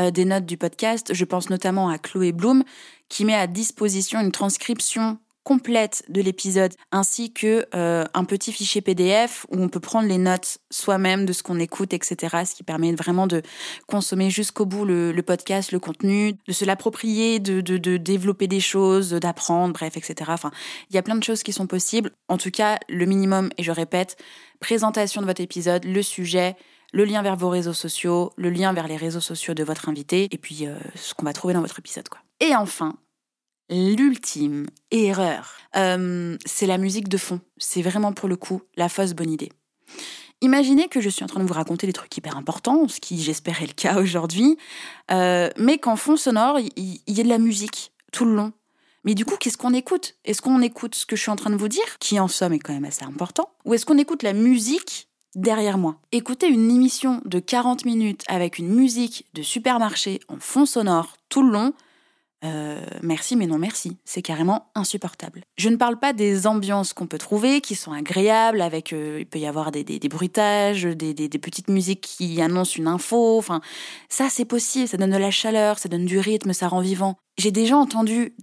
euh, 0.00 0.10
des 0.10 0.24
notes 0.24 0.46
du 0.46 0.56
podcast. 0.56 1.12
Je 1.12 1.24
pense 1.24 1.50
notamment 1.50 1.88
à 1.88 1.98
Chloé 1.98 2.32
Bloom, 2.32 2.64
qui 3.08 3.24
met 3.24 3.34
à 3.34 3.46
disposition 3.46 4.20
une 4.20 4.32
transcription 4.32 5.18
complète 5.44 6.04
de 6.08 6.20
l'épisode 6.20 6.72
ainsi 6.92 7.32
que 7.32 7.66
euh, 7.74 8.04
un 8.14 8.24
petit 8.24 8.52
fichier 8.52 8.80
PDF 8.80 9.46
où 9.50 9.60
on 9.60 9.68
peut 9.68 9.80
prendre 9.80 10.08
les 10.08 10.18
notes 10.18 10.58
soi-même 10.70 11.26
de 11.26 11.32
ce 11.32 11.42
qu'on 11.42 11.58
écoute, 11.58 11.92
etc. 11.92 12.44
Ce 12.46 12.54
qui 12.54 12.62
permet 12.62 12.92
vraiment 12.92 13.26
de 13.26 13.42
consommer 13.86 14.30
jusqu'au 14.30 14.66
bout 14.66 14.84
le, 14.84 15.20
podcast, 15.22 15.72
le 15.72 15.78
contenu, 15.78 16.34
de 16.46 16.52
se 16.52 16.64
l'approprier, 16.64 17.38
de, 17.38 17.60
développer 17.96 18.46
des 18.46 18.60
choses, 18.60 19.10
d'apprendre, 19.10 19.74
bref, 19.74 19.96
etc. 19.96 20.30
Enfin, 20.32 20.50
il 20.90 20.96
y 20.96 20.98
a 20.98 21.02
plein 21.02 21.16
de 21.16 21.24
choses 21.24 21.42
qui 21.42 21.52
sont 21.52 21.66
possibles. 21.66 22.10
En 22.28 22.38
tout 22.38 22.50
cas, 22.50 22.78
le 22.88 23.06
minimum, 23.06 23.50
et 23.58 23.62
je 23.62 23.72
répète, 23.72 24.16
présentation 24.60 25.20
de 25.20 25.26
votre 25.26 25.40
épisode, 25.40 25.84
le 25.84 26.02
sujet, 26.02 26.56
le 26.92 27.04
lien 27.04 27.22
vers 27.22 27.36
vos 27.36 27.48
réseaux 27.48 27.72
sociaux, 27.72 28.32
le 28.36 28.50
lien 28.50 28.72
vers 28.72 28.86
les 28.86 28.96
réseaux 28.96 29.20
sociaux 29.20 29.54
de 29.54 29.64
votre 29.64 29.88
invité, 29.88 30.28
et 30.30 30.38
puis 30.38 30.66
euh, 30.66 30.76
ce 30.94 31.14
qu'on 31.14 31.24
va 31.24 31.32
trouver 31.32 31.54
dans 31.54 31.60
votre 31.60 31.78
épisode. 31.78 32.08
Quoi. 32.08 32.20
Et 32.40 32.54
enfin, 32.54 32.96
l'ultime 33.70 34.66
erreur, 34.90 35.54
euh, 35.76 36.36
c'est 36.44 36.66
la 36.66 36.78
musique 36.78 37.08
de 37.08 37.16
fond. 37.16 37.40
C'est 37.58 37.82
vraiment 37.82 38.12
pour 38.12 38.28
le 38.28 38.36
coup 38.36 38.62
la 38.76 38.88
fausse 38.88 39.12
bonne 39.12 39.30
idée. 39.30 39.50
Imaginez 40.42 40.88
que 40.88 41.00
je 41.00 41.08
suis 41.08 41.22
en 41.22 41.28
train 41.28 41.40
de 41.40 41.46
vous 41.46 41.54
raconter 41.54 41.86
des 41.86 41.92
trucs 41.92 42.16
hyper 42.16 42.36
importants, 42.36 42.88
ce 42.88 42.98
qui 42.98 43.22
j'espère 43.22 43.62
est 43.62 43.66
le 43.68 43.72
cas 43.74 44.00
aujourd'hui, 44.00 44.58
euh, 45.12 45.48
mais 45.56 45.78
qu'en 45.78 45.94
fond 45.94 46.16
sonore, 46.16 46.58
il 46.58 47.00
y, 47.06 47.20
a 47.20 47.22
de 47.22 47.28
la 47.28 47.38
musique 47.38 47.92
tout 48.12 48.24
le 48.24 48.34
long. 48.34 48.52
Mais 49.04 49.14
du 49.14 49.24
coup, 49.24 49.36
qu'est-ce 49.36 49.56
qu'on 49.56 49.72
écoute? 49.72 50.16
Est-ce 50.24 50.42
qu'on 50.42 50.60
écoute 50.60 50.96
ce 50.96 51.06
que 51.06 51.14
je 51.14 51.22
suis 51.22 51.30
en 51.30 51.36
train 51.36 51.50
de 51.50 51.56
vous 51.56 51.68
dire, 51.68 51.98
qui 52.00 52.18
en 52.18 52.26
somme 52.26 52.52
est 52.52 52.58
quand 52.58 52.72
même 52.72 52.84
assez 52.84 53.04
important? 53.04 53.50
Ou 53.64 53.74
est-ce 53.74 53.86
qu'on 53.86 53.98
écoute 53.98 54.24
la 54.24 54.32
musique 54.32 55.08
derrière 55.36 55.78
moi? 55.78 56.00
Écouter 56.10 56.48
une 56.48 56.70
émission 56.72 57.20
de 57.24 57.38
40 57.38 57.84
minutes 57.84 58.24
avec 58.26 58.58
une 58.58 58.68
musique 58.68 59.26
de 59.34 59.42
supermarché 59.42 60.20
en 60.26 60.38
fond 60.40 60.66
sonore 60.66 61.16
tout 61.28 61.44
le 61.44 61.52
long, 61.52 61.72
euh, 62.44 62.80
merci 63.02 63.36
mais 63.36 63.46
non 63.46 63.58
merci, 63.58 63.96
c'est 64.04 64.22
carrément 64.22 64.70
insupportable. 64.74 65.42
Je 65.56 65.68
ne 65.68 65.76
parle 65.76 65.98
pas 65.98 66.12
des 66.12 66.46
ambiances 66.46 66.92
qu'on 66.92 67.06
peut 67.06 67.18
trouver, 67.18 67.60
qui 67.60 67.74
sont 67.74 67.92
agréables, 67.92 68.60
avec 68.60 68.92
euh, 68.92 69.18
il 69.20 69.26
peut 69.26 69.38
y 69.38 69.46
avoir 69.46 69.70
des, 69.70 69.84
bruitages, 70.08 70.84
des, 70.84 71.14
des, 71.14 71.38
petites 71.38 71.68
musiques 71.68 72.00
qui 72.00 72.40
annoncent 72.40 72.76
une 72.76 72.88
info, 72.88 73.38
enfin 73.38 73.60
ça 74.08 74.28
c'est 74.28 74.44
possible, 74.44 74.88
ça 74.88 74.96
donne 74.96 75.10
de 75.10 75.16
la 75.16 75.30
chaleur, 75.30 75.78
ça 75.78 75.88
donne 75.88 76.06
du 76.06 76.18
rythme, 76.18 76.52
ça 76.52 76.68
rend 76.68 76.80
vivant. 76.80 77.16
J'ai 77.38 77.50
déjà 77.50 77.76
entendu 77.76 78.34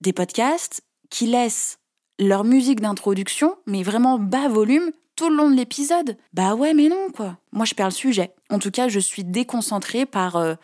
des 0.00 0.12
podcasts 0.12 0.82
qui 1.10 1.26
laissent 1.26 1.78
leur 2.18 2.44
musique 2.44 2.80
d'introduction, 2.80 3.56
mais 3.66 3.82
vraiment 3.82 4.18
bas 4.18 4.48
volume, 4.48 4.90
tout 5.16 5.30
le 5.30 5.36
long 5.36 5.50
de 5.50 5.56
l'épisode. 5.56 6.16
Bah 6.32 6.54
ouais, 6.54 6.74
mais 6.74 6.88
non, 6.88 7.08
quoi. 7.14 7.38
Moi, 7.52 7.64
je 7.64 7.74
perds 7.74 7.88
le 7.88 7.92
sujet. 7.92 8.34
En 8.50 8.58
tout 8.58 8.70
cas, 8.70 8.88
je 8.88 9.00
suis 9.00 9.24
déconcentrée 9.24 10.06
par, 10.06 10.36
euh, 10.36 10.54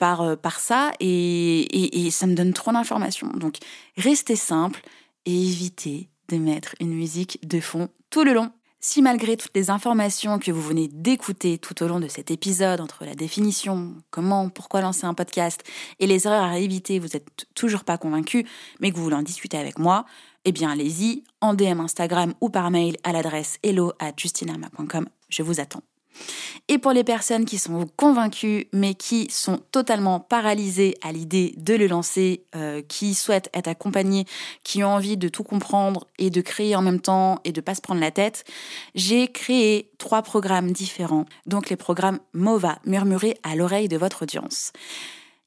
par, 0.00 0.22
euh, 0.22 0.34
par 0.34 0.58
ça 0.58 0.92
et, 0.98 2.08
ça 2.10 2.26
me 2.26 2.34
donne 2.34 2.52
trop 2.52 2.72
d'informations. 2.72 3.28
Donc, 3.28 3.58
restez 3.96 4.34
simple 4.34 4.80
et 5.26 5.32
évitez 5.32 6.08
de 6.28 6.38
mettre 6.38 6.74
une 6.80 6.92
musique 6.92 7.38
de 7.46 7.60
fond 7.60 7.88
tout 8.08 8.24
le 8.24 8.32
long. 8.32 8.50
Si 8.80 9.02
malgré 9.02 9.36
toutes 9.36 9.54
les 9.54 9.68
informations 9.68 10.38
que 10.38 10.50
vous 10.50 10.62
venez 10.62 10.88
d'écouter 10.88 11.58
tout 11.58 11.82
au 11.82 11.86
long 11.86 12.00
de 12.00 12.08
cet 12.08 12.30
épisode, 12.30 12.80
entre 12.80 13.04
la 13.04 13.14
définition, 13.14 13.94
comment, 14.10 14.48
pourquoi 14.48 14.80
lancer 14.80 15.04
un 15.04 15.12
podcast 15.12 15.62
et 15.98 16.06
les 16.06 16.26
erreurs 16.26 16.44
à 16.44 16.58
éviter, 16.58 16.98
vous 16.98 17.08
n'êtes 17.08 17.46
toujours 17.54 17.84
pas 17.84 17.98
convaincu, 17.98 18.46
mais 18.80 18.90
que 18.90 18.96
vous 18.96 19.04
voulez 19.04 19.16
en 19.16 19.22
discuter 19.22 19.58
avec 19.58 19.78
moi, 19.78 20.06
eh 20.46 20.52
bien 20.52 20.70
allez-y, 20.70 21.24
en 21.42 21.52
DM 21.52 21.80
Instagram 21.80 22.32
ou 22.40 22.48
par 22.48 22.70
mail 22.70 22.96
à 23.04 23.12
l'adresse 23.12 23.58
hello 23.62 23.92
Je 25.28 25.42
vous 25.42 25.60
attends. 25.60 25.89
Et 26.68 26.78
pour 26.78 26.92
les 26.92 27.04
personnes 27.04 27.44
qui 27.44 27.58
sont 27.58 27.88
convaincues 27.96 28.68
mais 28.72 28.94
qui 28.94 29.28
sont 29.30 29.60
totalement 29.72 30.20
paralysées 30.20 30.96
à 31.02 31.12
l'idée 31.12 31.54
de 31.56 31.74
le 31.74 31.86
lancer, 31.86 32.44
euh, 32.54 32.82
qui 32.82 33.14
souhaitent 33.14 33.50
être 33.54 33.68
accompagnées, 33.68 34.24
qui 34.62 34.84
ont 34.84 34.94
envie 34.94 35.16
de 35.16 35.28
tout 35.28 35.42
comprendre 35.42 36.06
et 36.18 36.30
de 36.30 36.40
créer 36.40 36.76
en 36.76 36.82
même 36.82 37.00
temps 37.00 37.40
et 37.44 37.52
de 37.52 37.60
pas 37.60 37.74
se 37.74 37.80
prendre 37.80 38.00
la 38.00 38.10
tête, 38.10 38.44
j'ai 38.94 39.28
créé 39.28 39.90
trois 39.98 40.22
programmes 40.22 40.72
différents. 40.72 41.26
Donc 41.46 41.70
les 41.70 41.76
programmes 41.76 42.20
MOVA, 42.34 42.78
murmurer 42.86 43.36
à 43.42 43.56
l'oreille 43.56 43.88
de 43.88 43.96
votre 43.96 44.22
audience. 44.22 44.72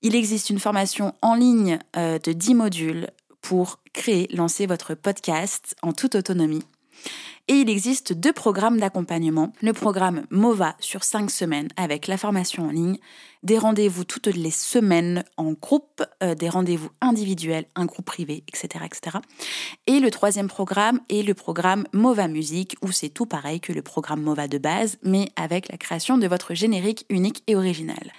Il 0.02 0.15
existe 0.15 0.49
une 0.49 0.60
formation 0.60 1.13
en 1.21 1.36
ligne 1.36 1.80
euh, 1.95 2.19
de 2.19 2.34
10 2.34 2.56
modules 2.56 3.10
pour 3.41 3.80
créer, 3.93 4.28
lancer 4.34 4.65
votre 4.65 4.95
podcast 4.95 5.76
en 5.82 5.93
toute 5.93 6.15
autonomie. 6.15 6.63
Et 7.50 7.56
il 7.56 7.70
existe 7.70 8.13
deux 8.13 8.32
programmes 8.32 8.80
d'accompagnement. 8.80 9.52
Le 9.62 9.74
programme 9.74 10.26
MOVA 10.30 10.76
sur 10.80 11.04
cinq 11.04 11.30
semaines 11.30 11.68
avec 11.76 12.08
la 12.08 12.18
formation 12.18 12.68
en 12.68 12.72
ligne, 12.72 12.98
des 13.44 13.58
rendez-vous 13.58 14.06
toutes 14.06 14.28
les 14.28 14.52
semaines 14.52 15.26
en 15.36 15.52
groupe, 15.52 16.04
euh, 16.24 16.36
des 16.36 16.48
rendez-vous 16.48 16.89
individuels, 17.02 17.66
un 17.76 17.86
groupe 17.86 18.06
privé, 18.06 18.46
etc., 18.48 18.86
etc. 18.86 19.18
Et 19.88 20.00
le 20.00 20.10
troisième 20.10 20.48
programme 20.48 21.02
est 21.10 21.24
le 21.24 21.34
programme 21.34 21.86
MOVA 21.92 22.30
Musique, 22.30 22.78
où 22.82 22.92
c'est 22.94 23.10
tout 23.10 23.26
pareil 23.26 23.60
que 23.60 23.74
le 23.74 23.82
programme 23.82 24.22
MOVA 24.22 24.48
de 24.48 24.58
base, 24.58 24.98
mais 25.04 25.28
avec 25.36 25.70
la 25.70 25.78
création 25.78 26.18
de 26.18 26.28
votre 26.28 26.54
générique 26.54 27.06
unique 27.10 27.44
et 27.48 27.58
original. 27.58 28.13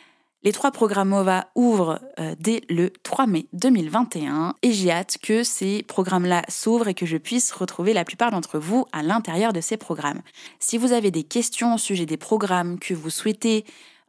Les 0.44 0.52
trois 0.52 0.70
programmes 0.70 1.08
MOVA 1.08 1.46
ouvrent 1.54 2.00
euh, 2.20 2.34
dès 2.38 2.60
le 2.68 2.90
3 2.90 3.26
mai 3.26 3.46
2021 3.54 4.54
et 4.60 4.72
j'ai 4.72 4.90
hâte 4.90 5.16
que 5.22 5.42
ces 5.42 5.82
programmes-là 5.82 6.42
s'ouvrent 6.48 6.88
et 6.88 6.94
que 6.94 7.06
je 7.06 7.16
puisse 7.16 7.50
retrouver 7.50 7.94
la 7.94 8.04
plupart 8.04 8.30
d'entre 8.30 8.58
vous 8.58 8.84
à 8.92 9.02
l'intérieur 9.02 9.54
de 9.54 9.62
ces 9.62 9.78
programmes. 9.78 10.20
Si 10.60 10.76
vous 10.76 10.92
avez 10.92 11.10
des 11.10 11.22
questions 11.22 11.74
au 11.74 11.78
sujet 11.78 12.04
des 12.04 12.18
programmes 12.18 12.78
que 12.78 12.92
vous 12.92 13.08
souhaitez 13.08 13.64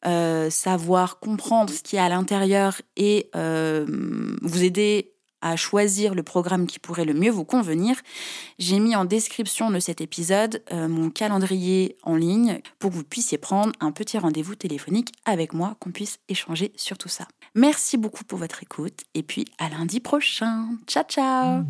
euh, 0.06 0.50
savoir, 0.50 1.20
comprendre 1.20 1.74
ce 1.74 1.82
qu'il 1.82 1.98
y 1.98 2.00
a 2.00 2.04
à 2.04 2.10
l'intérieur 2.10 2.82
et 2.98 3.30
euh, 3.36 3.86
vous 4.42 4.64
aider 4.64 5.15
à 5.46 5.56
choisir 5.56 6.16
le 6.16 6.24
programme 6.24 6.66
qui 6.66 6.80
pourrait 6.80 7.06
le 7.06 7.14
mieux 7.14 7.30
vous 7.30 7.46
convenir, 7.46 7.96
j'ai 8.58 8.80
mis 8.80 8.96
en 8.96 9.06
description 9.06 9.70
de 9.70 9.80
cet 9.80 10.02
épisode 10.02 10.64
euh, 10.74 10.88
mon 10.88 11.12
calendrier 11.12 11.98
en 12.02 12.16
ligne 12.16 12.62
pour 12.80 12.90
que 12.90 12.96
vous 12.96 13.04
puissiez 13.04 13.38
prendre 13.38 13.72
un 13.80 13.92
petit 13.92 14.18
rendez-vous 14.18 14.56
téléphonique 14.56 15.12
avec 15.24 15.54
moi, 15.54 15.76
qu'on 15.80 15.92
puisse 15.92 16.18
échanger 16.30 16.72
sur 16.76 16.98
tout 16.98 17.10
ça. 17.10 17.28
Merci 17.54 17.96
beaucoup 17.96 18.24
pour 18.24 18.40
votre 18.40 18.64
écoute 18.64 19.02
et 19.14 19.22
puis 19.22 19.46
à 19.60 19.70
lundi 19.70 20.00
prochain. 20.00 20.70
Ciao 20.88 21.04
ciao 21.04 21.64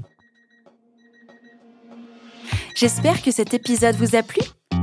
J'espère 2.75 3.21
que 3.21 3.31
cet 3.31 3.53
épisode 3.53 3.95
vous 3.95 4.15
a 4.15 4.23
plu. 4.23 4.41